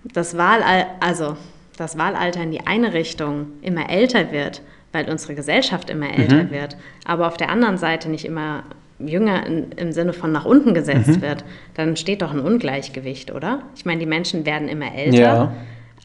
das 0.02 0.36
Wahlalter, 0.36 0.88
also 0.98 1.36
das 1.76 1.98
Wahlalter 1.98 2.42
in 2.42 2.50
die 2.50 2.66
eine 2.66 2.92
Richtung 2.94 3.46
immer 3.62 3.88
älter 3.90 4.32
wird, 4.32 4.62
weil 4.92 5.08
unsere 5.10 5.34
Gesellschaft 5.34 5.90
immer 5.90 6.10
älter 6.16 6.44
Mhm. 6.44 6.50
wird, 6.50 6.76
aber 7.04 7.26
auf 7.26 7.36
der 7.36 7.50
anderen 7.50 7.76
Seite 7.78 8.08
nicht 8.08 8.24
immer 8.24 8.62
jünger 8.98 9.44
in, 9.46 9.72
im 9.72 9.92
Sinne 9.92 10.14
von 10.14 10.32
nach 10.32 10.46
unten 10.46 10.72
gesetzt 10.72 11.08
Mhm. 11.08 11.20
wird, 11.22 11.44
dann 11.74 11.88
entsteht 11.90 12.22
doch 12.22 12.32
ein 12.32 12.40
Ungleichgewicht, 12.40 13.30
oder? 13.30 13.60
Ich 13.76 13.84
meine, 13.84 14.00
die 14.00 14.06
Menschen 14.06 14.46
werden 14.46 14.68
immer 14.68 14.94
älter, 14.94 15.18
Ja. 15.18 15.52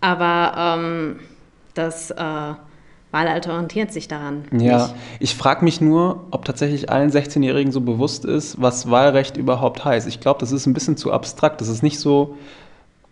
aber 0.02 0.78
ähm, 0.80 1.20
das 1.74 2.12
äh, 2.12 2.16
Wahlalter 3.12 3.54
orientiert 3.54 3.92
sich 3.94 4.08
daran. 4.08 4.44
Ja, 4.52 4.78
nicht. 4.88 4.96
ich 5.20 5.36
frage 5.36 5.64
mich 5.64 5.80
nur, 5.82 6.26
ob 6.32 6.46
tatsächlich 6.46 6.90
allen 6.90 7.12
16-Jährigen 7.12 7.72
so 7.72 7.82
bewusst 7.82 8.26
ist, 8.26 8.62
was 8.62 8.90
Wahlrecht 8.90 9.38
überhaupt 9.38 9.84
heißt. 9.86 10.08
Ich 10.08 10.20
glaube, 10.20 10.40
das 10.42 10.52
ist 10.52 10.66
ein 10.66 10.74
bisschen 10.74 10.98
zu 10.98 11.12
abstrakt. 11.12 11.60
Das 11.62 11.68
ist 11.70 11.84
nicht 11.84 12.00
so 12.00 12.38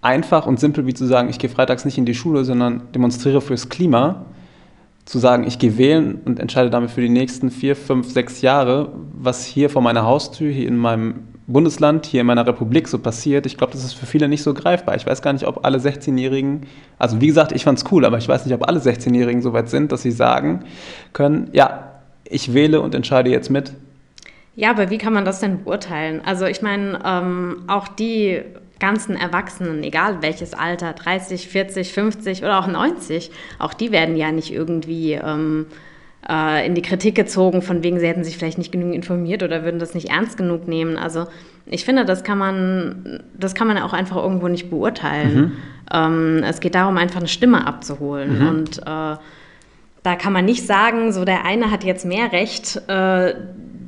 einfach 0.02 0.46
und 0.46 0.60
simpel 0.60 0.86
wie 0.86 0.94
zu 0.94 1.06
sagen, 1.06 1.30
ich 1.30 1.40
gehe 1.40 1.50
freitags 1.50 1.86
nicht 1.86 1.98
in 1.98 2.06
die 2.06 2.16
Schule, 2.16 2.46
sondern 2.46 2.84
demonstriere 2.94 3.42
fürs 3.42 3.70
Klima. 3.70 4.26
Zu 5.06 5.18
sagen, 5.18 5.46
ich 5.48 5.58
gehe 5.58 5.78
wählen 5.78 6.20
und 6.26 6.40
entscheide 6.40 6.70
damit 6.70 6.92
für 6.92 7.02
die 7.02 7.10
nächsten 7.10 7.50
vier, 7.50 7.76
fünf, 7.76 8.12
sechs 8.12 8.42
Jahre, 8.42 8.94
was 9.14 9.44
hier 9.44 9.70
vor 9.70 9.82
meiner 9.82 10.04
Haustür, 10.04 10.52
hier 10.52 10.68
in 10.68 10.78
meinem 10.78 11.24
Bundesland, 11.48 12.06
hier 12.06 12.22
in 12.22 12.28
meiner 12.28 12.46
Republik 12.46 12.88
so 12.88 13.00
passiert. 13.00 13.48
Ich 13.48 13.58
glaube, 13.58 13.74
das 13.74 13.84
ist 13.84 13.94
für 13.94 14.06
viele 14.06 14.28
nicht 14.28 14.44
so 14.44 14.54
greifbar. 14.54 14.96
Ich 14.96 15.08
weiß 15.08 15.24
gar 15.24 15.34
nicht, 15.34 15.48
ob 15.48 15.66
alle 15.66 15.80
16-Jährigen, 15.80 16.68
also 17.00 17.20
wie 17.22 17.28
gesagt, 17.28 17.52
ich 17.52 17.64
fand 17.64 17.80
es 17.80 17.92
cool, 17.92 18.06
aber 18.06 18.20
ich 18.20 18.28
weiß 18.28 18.46
nicht, 18.46 18.54
ob 18.54 18.68
alle 18.68 18.80
16-Jährigen 18.80 19.42
so 19.42 19.52
weit 19.52 19.70
sind, 19.70 19.92
dass 19.92 20.04
sie 20.04 20.12
sagen 20.12 20.64
können, 21.12 21.50
ja, 21.54 22.02
ich 22.24 22.54
wähle 22.54 22.82
und 22.82 22.94
entscheide 22.94 23.32
jetzt 23.32 23.50
mit. 23.50 23.74
Ja, 24.56 24.70
aber 24.70 24.92
wie 24.92 25.00
kann 25.00 25.14
man 25.14 25.26
das 25.26 25.40
denn 25.40 25.64
beurteilen? 25.64 26.22
Also 26.24 26.46
ich 26.46 26.62
meine, 26.62 27.00
ähm, 27.04 27.64
auch 27.68 27.88
die 27.88 28.42
ganzen 28.80 29.16
Erwachsenen, 29.16 29.84
egal 29.84 30.22
welches 30.22 30.54
Alter, 30.54 30.94
30, 30.94 31.48
40, 31.48 31.94
50 31.94 32.44
oder 32.44 32.60
auch 32.60 32.68
90, 32.68 33.32
auch 33.60 33.74
die 33.74 33.92
werden 33.92 34.16
ja 34.16 34.32
nicht 34.32 34.52
irgendwie 34.52 35.14
ähm, 35.14 35.68
äh, 36.28 36.66
in 36.66 36.76
die 36.76 36.82
Kritik 36.82 37.16
gezogen, 37.16 37.62
von 37.62 37.84
wegen, 37.84 38.00
sie 38.00 38.08
hätten 38.08 38.24
sich 38.24 38.38
vielleicht 38.38 38.58
nicht 38.58 38.72
genug 38.72 38.94
informiert 38.94 39.44
oder 39.44 39.64
würden 39.64 39.80
das 39.80 39.94
nicht 39.94 40.10
ernst 40.10 40.38
genug 40.38 40.68
nehmen. 40.68 40.98
Also 40.98 41.28
ich 41.66 41.86
finde, 41.86 42.06
das 42.06 42.24
kann 42.24 42.38
man, 42.38 43.24
das 43.38 43.56
kann 43.56 43.68
man 43.68 43.78
auch 43.78 43.94
einfach 43.94 44.18
irgendwo 44.18 44.48
nicht 44.48 44.70
beurteilen. 44.70 45.58
Ähm, 45.92 46.44
es 46.44 46.60
geht 46.60 46.76
darum, 46.76 46.98
einfach 46.98 47.20
eine 47.20 47.28
Stimme 47.28 47.66
abzuholen. 47.66 48.48
Und 48.48 48.80
äh, 48.80 49.18
da 50.04 50.16
kann 50.18 50.34
man 50.34 50.46
nicht 50.46 50.66
sagen, 50.66 51.12
so 51.12 51.26
der 51.26 51.46
eine 51.46 51.72
hat 51.72 51.84
jetzt 51.84 52.06
mehr 52.06 52.32
Recht, 52.32 52.82
äh, 52.88 53.36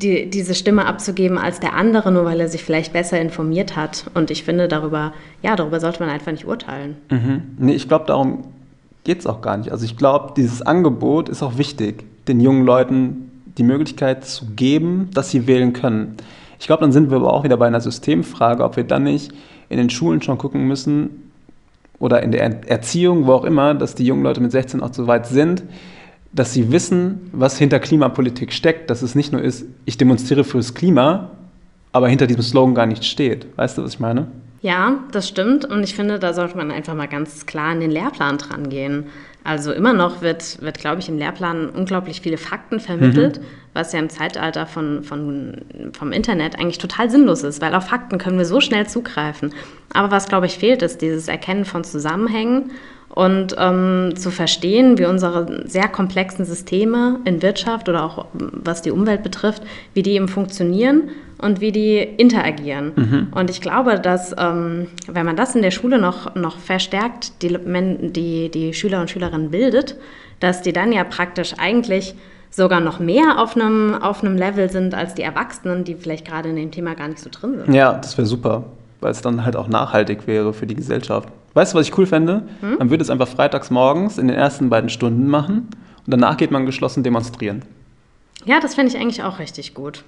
die, 0.02 0.30
diese 0.30 0.56
Stimme 0.56 0.86
abzugeben 0.86 1.38
als 1.38 1.60
der 1.60 1.74
andere, 1.76 2.12
nur 2.12 2.26
weil 2.26 2.40
er 2.40 2.48
sich 2.48 2.64
vielleicht 2.64 2.94
besser 2.94 3.20
informiert 3.22 3.76
hat. 3.76 4.06
Und 4.14 4.32
ich 4.32 4.44
finde, 4.44 4.68
darüber, 4.68 5.14
ja, 5.42 5.56
darüber 5.56 5.80
sollte 5.80 6.00
man 6.02 6.10
einfach 6.10 6.32
nicht 6.32 6.46
urteilen. 6.48 6.96
Mhm. 7.10 7.42
Nee, 7.58 7.74
ich 7.74 7.88
glaube, 7.88 8.06
darum 8.08 8.46
geht 9.04 9.20
es 9.20 9.28
auch 9.28 9.42
gar 9.42 9.58
nicht. 9.58 9.72
Also 9.72 9.86
ich 9.86 9.98
glaube, 9.98 10.34
dieses 10.36 10.62
Angebot 10.62 11.30
ist 11.30 11.42
auch 11.44 11.58
wichtig, 11.58 12.04
den 12.28 12.40
jungen 12.40 12.66
Leuten 12.66 13.32
die 13.58 13.64
Möglichkeit 13.64 14.26
zu 14.26 14.46
geben, 14.56 15.10
dass 15.14 15.30
sie 15.32 15.48
wählen 15.48 15.74
können. 15.74 16.16
Ich 16.60 16.68
glaube, 16.68 16.82
dann 16.82 16.92
sind 16.92 17.10
wir 17.10 17.18
aber 17.18 17.34
auch 17.34 17.44
wieder 17.44 17.58
bei 17.58 17.68
einer 17.68 17.82
Systemfrage, 17.82 18.64
ob 18.64 18.76
wir 18.78 18.84
dann 18.84 19.04
nicht 19.04 19.32
in 19.70 19.78
den 19.78 19.90
Schulen 19.90 20.22
schon 20.22 20.38
gucken 20.38 20.68
müssen 20.68 21.32
oder 22.00 22.22
in 22.24 22.32
der 22.32 22.42
Er- 22.44 22.70
Erziehung, 22.70 23.26
wo 23.28 23.34
auch 23.34 23.44
immer, 23.44 23.74
dass 23.74 23.96
die 23.96 24.06
jungen 24.06 24.24
Leute 24.24 24.42
mit 24.42 24.52
16 24.52 24.82
auch 24.82 24.94
so 24.94 25.08
weit 25.08 25.26
sind, 25.28 25.64
dass 26.34 26.54
sie 26.54 26.72
wissen, 26.72 27.30
was 27.34 27.58
hinter 27.58 27.80
Klimapolitik 27.80 28.54
steckt, 28.54 28.90
dass 28.90 29.02
es 29.02 29.16
nicht 29.16 29.32
nur 29.32 29.42
ist, 29.42 29.66
ich 29.86 29.98
demonstriere 29.98 30.44
fürs 30.44 30.74
Klima, 30.74 31.32
aber 31.92 32.08
hinter 32.08 32.28
diesem 32.28 32.44
Slogan 32.44 32.74
gar 32.74 32.86
nicht 32.86 33.04
steht. 33.04 33.46
Weißt 33.58 33.78
du, 33.78 33.84
was 33.84 33.96
ich 33.96 34.00
meine? 34.00 34.28
Ja, 34.62 35.00
das 35.12 35.28
stimmt. 35.28 35.66
Und 35.66 35.84
ich 35.84 35.96
finde, 35.96 36.20
da 36.20 36.34
sollte 36.34 36.56
man 36.56 36.72
einfach 36.72 36.94
mal 36.94 37.08
ganz 37.08 37.46
klar 37.48 37.72
an 37.72 37.80
den 37.80 37.92
Lehrplan 37.92 38.38
dran 38.38 38.70
gehen. 38.70 39.06
Also 39.44 39.74
immer 39.74 39.94
noch 39.94 40.22
wird, 40.22 40.62
wird 40.62 40.78
glaube 40.78 41.00
ich, 41.00 41.10
im 41.10 41.18
Lehrplan 41.18 41.70
unglaublich 41.70 42.22
viele 42.22 42.38
Fakten 42.38 42.80
vermittelt, 42.80 43.42
was 43.74 43.92
ja 43.92 44.00
im 44.00 44.10
Zeitalter 44.10 44.68
von, 44.68 45.04
von, 45.04 45.62
vom 45.94 46.12
Internet 46.12 46.60
eigentlich 46.60 46.78
total 46.78 47.10
sinnlos 47.10 47.42
ist, 47.42 47.60
weil 47.60 47.74
auf 47.74 47.88
Fakten 47.88 48.20
können 48.20 48.38
wir 48.38 48.46
so 48.46 48.62
schnell 48.62 48.86
zugreifen. 48.86 49.52
Aber 49.94 50.12
was, 50.12 50.28
glaube 50.28 50.46
ich, 50.46 50.60
fehlt, 50.60 50.84
ist 50.84 51.02
dieses 51.02 51.28
Erkennen 51.28 51.66
von 51.66 51.84
Zusammenhängen 51.84 52.70
und 53.14 53.56
ähm, 53.58 54.14
zu 54.16 54.32
verstehen, 54.32 54.98
wie 54.98 55.06
unsere 55.06 55.68
sehr 55.68 55.88
komplexen 55.88 56.46
Systeme 56.46 57.20
in 57.26 57.42
Wirtschaft 57.42 57.90
oder 57.90 58.04
auch 58.04 58.26
was 58.34 58.82
die 58.82 58.92
Umwelt 58.92 59.24
betrifft, 59.24 59.64
wie 59.94 60.02
die 60.02 60.12
eben 60.12 60.28
funktionieren 60.28 61.10
und 61.38 61.60
wie 61.60 61.72
die 61.72 61.98
interagieren. 61.98 63.28
Und 63.34 63.50
ich 63.50 63.62
glaube, 63.62 64.00
dass 64.00 64.36
ähm, 64.38 64.88
wenn 65.08 65.26
man 65.26 65.36
das 65.36 65.56
in 65.56 65.62
der 65.62 65.72
Schule 65.72 66.00
noch, 66.00 66.36
noch 66.36 66.58
verstärkt, 66.58 67.42
die, 67.42 67.58
die, 68.12 68.50
die 68.50 68.74
Schüler 68.74 69.02
und 69.02 69.10
Schülerinnen 69.10 69.52
bildet, 69.52 69.98
dass 70.40 70.62
die 70.62 70.74
dann 70.74 70.92
ja 70.92 71.04
praktisch 71.04 71.54
eigentlich 71.58 72.16
sogar 72.52 72.82
noch 72.82 73.00
mehr 73.00 73.40
auf 73.40 73.56
einem, 73.56 73.96
auf 73.96 74.24
einem 74.24 74.38
Level 74.38 74.70
sind 74.70 74.94
als 74.94 75.16
die 75.16 75.22
Erwachsenen, 75.22 75.84
die 75.84 75.96
vielleicht 75.96 76.28
gerade 76.28 76.50
in 76.50 76.58
dem 76.58 76.72
Thema 76.72 76.96
gar 76.96 77.08
nicht 77.08 77.20
so 77.20 77.30
drin 77.32 77.58
sind. 77.58 77.74
Ja, 77.74 77.94
das 77.94 78.18
wäre 78.18 78.28
super, 78.28 78.66
weil 79.02 79.12
es 79.12 79.22
dann 79.22 79.44
halt 79.44 79.56
auch 79.56 79.68
nachhaltig 79.68 80.28
wäre 80.28 80.54
für 80.54 80.68
die 80.68 80.76
Gesellschaft. 80.76 81.30
Weißt 81.54 81.74
du, 81.74 81.78
was 81.78 81.88
ich 81.88 81.98
cool 81.98 82.06
fände? 82.06 82.44
Man 82.62 82.90
würde 82.90 83.04
es 83.04 83.10
einfach 83.10 83.28
freitags 83.28 83.70
morgens 83.70 84.18
in 84.18 84.28
den 84.28 84.38
ersten 84.38 84.70
beiden 84.70 84.90
Stunden 84.90 85.28
machen 85.28 85.68
und 86.06 86.08
danach 86.08 86.38
geht 86.38 86.52
man 86.52 86.66
geschlossen 86.66 87.04
demonstrieren. 87.04 87.64
Ja, 88.46 88.60
das 88.60 88.76
fände 88.76 88.92
ich 88.92 88.98
eigentlich 89.00 89.24
auch 89.24 89.40
richtig 89.40 89.74
gut. 89.74 90.04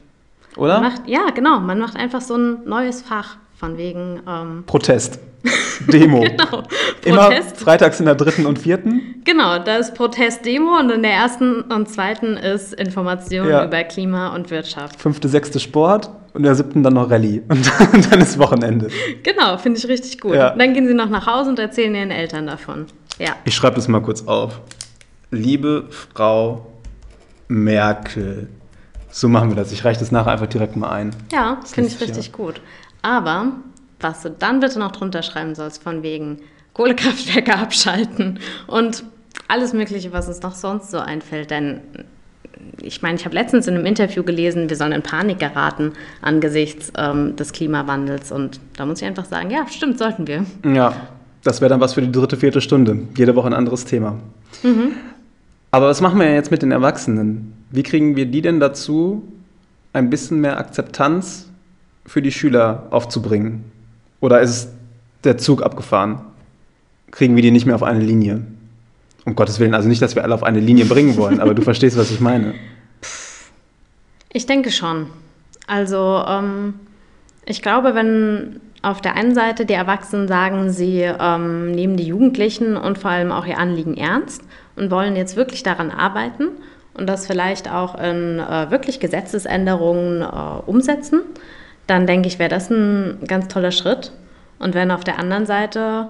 Oder? 0.55 0.79
Macht, 0.79 1.01
ja, 1.07 1.29
genau. 1.33 1.59
Man 1.59 1.79
macht 1.79 1.95
einfach 1.95 2.21
so 2.21 2.35
ein 2.35 2.63
neues 2.65 3.01
Fach 3.01 3.37
von 3.55 3.77
wegen 3.77 4.21
ähm, 4.27 4.63
Protest. 4.65 5.19
Demo. 5.91 6.21
genau, 6.21 6.63
Immer 7.03 7.29
Protest. 7.29 7.57
freitags 7.57 7.99
in 7.99 8.05
der 8.05 8.15
dritten 8.15 8.45
und 8.45 8.59
vierten. 8.59 9.12
Genau, 9.25 9.59
da 9.59 9.77
ist 9.77 9.93
Protest-Demo 9.95 10.77
und 10.79 10.89
in 10.89 11.01
der 11.03 11.11
ersten 11.13 11.61
und 11.61 11.89
zweiten 11.89 12.35
ist 12.37 12.73
Information 12.73 13.47
Ja. 13.47 13.65
über 13.65 13.83
Klima 13.83 14.35
und 14.35 14.49
Wirtschaft. 14.51 14.99
Fünfte, 15.01 15.29
sechste 15.29 15.59
Sport 15.59 16.09
und 16.33 16.39
in 16.39 16.43
der 16.43 16.55
siebten 16.55 16.83
dann 16.83 16.93
noch 16.93 17.09
Rallye. 17.09 17.41
Und 17.47 17.71
dann, 17.79 18.01
dann 18.09 18.21
ist 18.21 18.39
Wochenende. 18.39 18.87
Genau, 19.21 19.57
finde 19.57 19.77
ich 19.79 19.87
richtig 19.87 20.19
gut. 20.19 20.33
Ja. 20.35 20.49
Dann 20.55 20.73
gehen 20.73 20.87
sie 20.87 20.93
noch 20.95 21.09
nach 21.09 21.27
Hause 21.27 21.51
und 21.51 21.59
erzählen 21.59 21.93
ihren 21.93 22.09
Eltern 22.11 22.47
davon. 22.47 22.87
Ja. 23.19 23.35
Ich 23.45 23.53
schreibe 23.55 23.75
das 23.75 23.87
mal 23.87 24.01
kurz 24.01 24.25
auf. 24.27 24.59
Liebe 25.29 25.85
Frau 26.13 26.65
Merkel, 27.47 28.47
So 29.11 29.29
machen 29.29 29.49
wir 29.49 29.55
das. 29.55 29.71
Ich 29.71 29.85
reiche 29.85 29.99
das 29.99 30.11
nachher 30.11 30.31
einfach 30.31 30.47
direkt 30.47 30.75
mal 30.75 30.89
ein. 30.89 31.15
Ja, 31.31 31.59
finde 31.63 31.89
ich 31.91 32.01
richtig 32.01 32.31
gut. 32.31 32.61
Aber 33.03 33.51
was 33.99 34.23
du 34.23 34.31
dann 34.31 34.59
bitte 34.59 34.79
noch 34.79 34.91
drunter 34.91 35.21
schreiben 35.21 35.53
sollst, 35.53 35.83
von 35.83 36.01
wegen 36.01 36.39
Kohlekraftwerke 36.73 37.53
abschalten 37.59 38.39
und 38.65 39.03
alles 39.47 39.73
Mögliche, 39.73 40.11
was 40.13 40.27
uns 40.27 40.41
noch 40.41 40.55
sonst 40.55 40.91
so 40.91 40.99
einfällt. 40.99 41.51
Denn 41.51 41.81
ich 42.81 43.01
meine, 43.01 43.15
ich 43.15 43.25
habe 43.25 43.35
letztens 43.35 43.67
in 43.67 43.75
einem 43.75 43.85
Interview 43.85 44.23
gelesen, 44.23 44.69
wir 44.69 44.77
sollen 44.77 44.91
in 44.91 45.01
Panik 45.01 45.39
geraten 45.39 45.93
angesichts 46.21 46.91
ähm, 46.97 47.35
des 47.35 47.51
Klimawandels. 47.51 48.31
Und 48.31 48.59
da 48.77 48.85
muss 48.85 49.01
ich 49.01 49.07
einfach 49.07 49.25
sagen, 49.25 49.49
ja, 49.49 49.67
stimmt, 49.67 49.97
sollten 49.97 50.27
wir. 50.27 50.45
Ja, 50.65 50.93
das 51.43 51.61
wäre 51.61 51.69
dann 51.69 51.81
was 51.81 51.93
für 51.93 52.01
die 52.01 52.11
dritte, 52.11 52.37
vierte 52.37 52.61
Stunde. 52.61 52.99
Jede 53.17 53.35
Woche 53.35 53.47
ein 53.47 53.53
anderes 53.53 53.85
Thema. 53.85 54.17
Aber 55.71 55.87
was 55.87 56.01
machen 56.01 56.19
wir 56.19 56.33
jetzt 56.33 56.51
mit 56.51 56.61
den 56.61 56.71
Erwachsenen? 56.71 57.53
Wie 57.71 57.83
kriegen 57.83 58.15
wir 58.15 58.25
die 58.27 58.41
denn 58.41 58.59
dazu, 58.59 59.23
ein 59.91 60.09
bisschen 60.09 60.39
mehr 60.39 60.57
Akzeptanz 60.57 61.49
für 62.05 62.21
die 62.21 62.31
Schüler 62.31 62.87
aufzubringen? 62.91 63.63
Oder 64.19 64.41
ist 64.41 64.69
der 65.23 65.37
Zug 65.37 65.63
abgefahren? 65.63 66.19
Kriegen 67.11 67.35
wir 67.35 67.41
die 67.43 67.51
nicht 67.51 67.65
mehr 67.65 67.75
auf 67.75 67.83
eine 67.83 67.99
Linie? 67.99 68.41
Um 69.25 69.35
Gottes 69.35 69.59
Willen, 69.59 69.73
also 69.73 69.87
nicht, 69.87 70.01
dass 70.01 70.15
wir 70.15 70.23
alle 70.23 70.33
auf 70.33 70.43
eine 70.43 70.59
Linie 70.59 70.85
bringen 70.85 71.15
wollen, 71.17 71.39
aber 71.39 71.53
du 71.53 71.61
verstehst, 71.63 71.97
was 71.97 72.11
ich 72.11 72.19
meine. 72.19 72.55
Ich 74.31 74.45
denke 74.45 74.71
schon. 74.71 75.07
Also 75.67 76.23
ähm, 76.27 76.73
ich 77.45 77.61
glaube, 77.61 77.95
wenn 77.95 78.59
auf 78.81 78.99
der 78.99 79.15
einen 79.15 79.33
Seite 79.33 79.65
die 79.65 79.73
Erwachsenen 79.73 80.27
sagen, 80.27 80.71
sie 80.71 81.01
ähm, 81.01 81.71
nehmen 81.71 81.95
die 81.95 82.07
Jugendlichen 82.07 82.75
und 82.75 82.97
vor 82.97 83.11
allem 83.11 83.31
auch 83.31 83.45
ihr 83.45 83.57
Anliegen 83.57 83.95
ernst 83.95 84.43
und 84.75 84.91
wollen 84.91 85.15
jetzt 85.15 85.37
wirklich 85.37 85.63
daran 85.63 85.89
arbeiten 85.89 86.49
und 86.93 87.07
das 87.07 87.25
vielleicht 87.25 87.71
auch 87.71 87.95
in 87.95 88.39
äh, 88.39 88.69
wirklich 88.71 88.99
Gesetzesänderungen 88.99 90.21
äh, 90.21 90.25
umsetzen, 90.65 91.21
dann 91.87 92.07
denke 92.07 92.27
ich, 92.27 92.39
wäre 92.39 92.49
das 92.49 92.69
ein 92.69 93.19
ganz 93.27 93.47
toller 93.47 93.71
Schritt. 93.71 94.11
Und 94.59 94.73
wenn 94.75 94.91
auf 94.91 95.03
der 95.03 95.17
anderen 95.17 95.45
Seite 95.45 96.09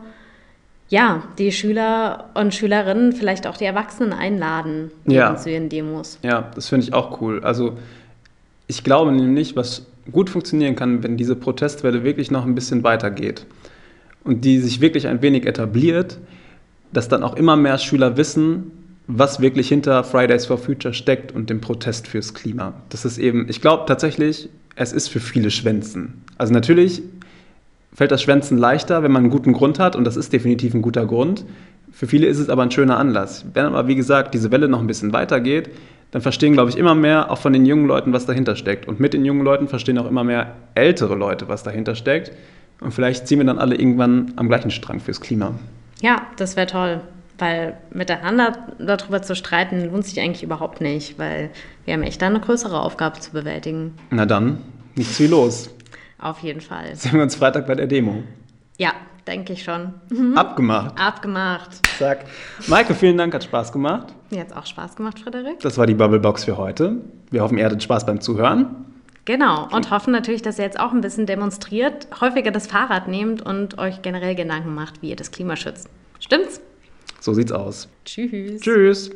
ja, 0.94 1.24
die 1.40 1.52
Schüler 1.52 2.30
und 2.36 2.54
Schülerinnen 2.54 3.14
vielleicht 3.14 3.48
auch 3.48 3.58
die 3.58 3.66
Erwachsenen 3.66 4.14
einladen 4.14 4.92
Ja. 5.08 5.36
zu 5.36 5.50
ihren 5.50 5.68
Demos. 5.68 6.20
Ja, 6.22 6.52
das 6.54 6.70
finde 6.70 6.86
ich 6.86 6.94
auch 6.94 7.20
cool. 7.20 7.44
Also 7.44 7.76
ich 8.68 8.84
glaube 8.84 9.12
nämlich, 9.12 9.56
was 9.56 9.88
gut 10.12 10.30
funktionieren 10.30 10.76
kann, 10.76 11.02
wenn 11.02 11.18
diese 11.18 11.36
Protestwelle 11.36 12.04
wirklich 12.04 12.30
noch 12.30 12.46
ein 12.46 12.54
bisschen 12.54 12.84
weitergeht 12.84 13.48
und 14.24 14.46
die 14.46 14.60
sich 14.60 14.82
wirklich 14.82 15.08
ein 15.08 15.24
wenig 15.24 15.48
etabliert, 15.48 16.20
dass 16.92 17.08
dann 17.10 17.24
auch 17.24 17.36
immer 17.38 17.56
mehr 17.56 17.80
Schüler 17.80 18.16
wissen, 18.16 18.70
was 19.08 19.40
wirklich 19.42 19.70
hinter 19.70 20.04
Fridays 20.04 20.46
for 20.46 20.60
Future 20.60 20.94
steckt 20.94 21.32
und 21.32 21.50
dem 21.50 21.60
Protest 21.60 22.08
fürs 22.08 22.36
Klima. 22.36 22.74
Das 22.90 23.04
ist 23.04 23.18
eben, 23.18 23.48
ich 23.50 23.62
glaube 23.62 23.86
tatsächlich, 23.88 24.48
es 24.76 24.94
ist 24.94 25.08
für 25.08 25.20
viele 25.20 25.50
Schwänzen. 25.50 26.22
Also 26.38 26.54
natürlich 26.54 27.02
fällt 27.94 28.12
das 28.12 28.22
Schwänzen 28.22 28.58
leichter, 28.58 29.04
wenn 29.04 29.12
man 29.12 29.24
einen 29.24 29.32
guten 29.32 29.54
Grund 29.54 29.80
hat 29.80 29.96
und 29.96 30.04
das 30.04 30.18
ist 30.18 30.34
definitiv 30.34 30.74
ein 30.74 30.82
guter 30.82 31.06
Grund. 31.06 31.46
Für 31.92 32.08
viele 32.08 32.26
ist 32.28 32.40
es 32.40 32.50
aber 32.50 32.64
ein 32.64 32.72
schöner 32.72 32.98
Anlass. 32.98 33.46
Wenn 33.54 33.66
aber, 33.66 33.88
wie 33.88 33.96
gesagt, 33.96 34.34
diese 34.34 34.52
Welle 34.52 34.68
noch 34.68 34.80
ein 34.80 34.88
bisschen 34.88 35.14
weitergeht, 35.14 35.70
dann 36.12 36.22
verstehen, 36.22 36.54
glaube 36.54 36.70
ich, 36.70 36.78
immer 36.78 36.96
mehr 36.96 37.32
auch 37.32 37.38
von 37.38 37.54
den 37.54 37.66
jungen 37.66 37.88
Leuten, 37.88 38.14
was 38.14 38.26
dahinter 38.26 38.56
steckt. 38.56 38.88
Und 38.88 39.00
mit 39.00 39.14
den 39.14 39.26
jungen 39.26 39.44
Leuten 39.44 39.68
verstehen 39.68 39.98
auch 39.98 40.08
immer 40.08 40.24
mehr 40.24 40.56
ältere 40.76 41.16
Leute, 41.16 41.48
was 41.48 41.64
dahinter 41.64 41.96
steckt. 41.96 42.32
Und 42.82 42.94
vielleicht 42.94 43.28
ziehen 43.28 43.40
wir 43.40 43.46
dann 43.46 43.60
alle 43.60 43.76
irgendwann 43.76 44.34
am 44.36 44.48
gleichen 44.48 44.72
Strang 44.72 45.00
fürs 45.00 45.22
Klima. 45.22 45.54
Ja, 46.02 46.24
das 46.38 46.56
wäre 46.56 46.68
toll, 46.68 47.02
weil 47.38 47.78
miteinander 47.92 48.58
darüber 48.78 49.22
zu 49.22 49.36
streiten 49.36 49.90
lohnt 49.90 50.06
sich 50.06 50.20
eigentlich 50.20 50.44
überhaupt 50.44 50.82
nicht, 50.82 51.18
weil 51.18 51.50
wir 51.86 51.94
haben 51.94 52.04
echt 52.04 52.22
da 52.22 52.28
eine 52.28 52.40
größere 52.40 52.80
Aufgabe 52.80 53.20
zu 53.20 53.32
bewältigen. 53.32 53.94
Na 54.12 54.26
dann, 54.26 54.58
nichts 54.96 55.20
wie 55.20 55.28
los. 55.28 55.70
Auf 56.24 56.40
jeden 56.40 56.62
Fall. 56.62 56.96
Sehen 56.96 57.16
wir 57.16 57.22
uns 57.24 57.36
Freitag 57.36 57.68
bei 57.68 57.76
der 57.76 57.86
Demo. 57.86 58.24
Ja, 58.78 58.94
denke 59.28 59.52
ich 59.52 59.64
schon. 59.64 59.94
Abgemacht. 60.36 60.98
Abgemacht. 60.98 61.86
Zack. 62.00 62.26
Maike, 62.68 62.96
vielen 62.96 63.18
Dank, 63.18 63.34
hat 63.34 63.44
Spaß 63.44 63.74
gemacht. 63.74 64.14
Mir 64.32 64.40
hat's 64.40 64.54
auch 64.54 64.66
Spaß 64.66 64.96
gemacht, 64.96 65.20
Frederik. 65.20 65.60
Das 65.60 65.78
war 65.78 65.86
die 65.86 65.96
Bubblebox 65.96 66.46
für 66.46 66.56
heute. 66.56 66.96
Wir 67.30 67.42
hoffen, 67.44 67.58
ihr 67.58 67.66
hattet 67.66 67.84
Spaß 67.84 68.06
beim 68.06 68.22
Zuhören. 68.22 68.86
Genau. 69.26 69.68
Und 69.72 69.92
hoffen 69.92 70.14
natürlich, 70.14 70.42
dass 70.42 70.60
ihr 70.60 70.64
jetzt 70.64 70.80
auch 70.80 70.94
ein 70.94 71.02
bisschen 71.02 71.26
demonstriert, 71.26 72.08
häufiger 72.22 72.52
das 72.52 72.68
Fahrrad 72.68 73.10
nehmt 73.10 73.42
und 73.42 73.78
euch 73.78 74.02
generell 74.02 74.36
Gedanken 74.36 74.74
macht, 74.74 75.02
wie 75.02 75.10
ihr 75.10 75.18
das 75.18 75.30
Klima 75.32 75.58
schützt. 75.58 75.90
Stimmt's? 76.22 76.62
So 77.20 77.34
sieht's 77.34 77.52
aus. 77.52 77.90
Tschüss. 78.06 78.62
Tschüss. 78.62 79.12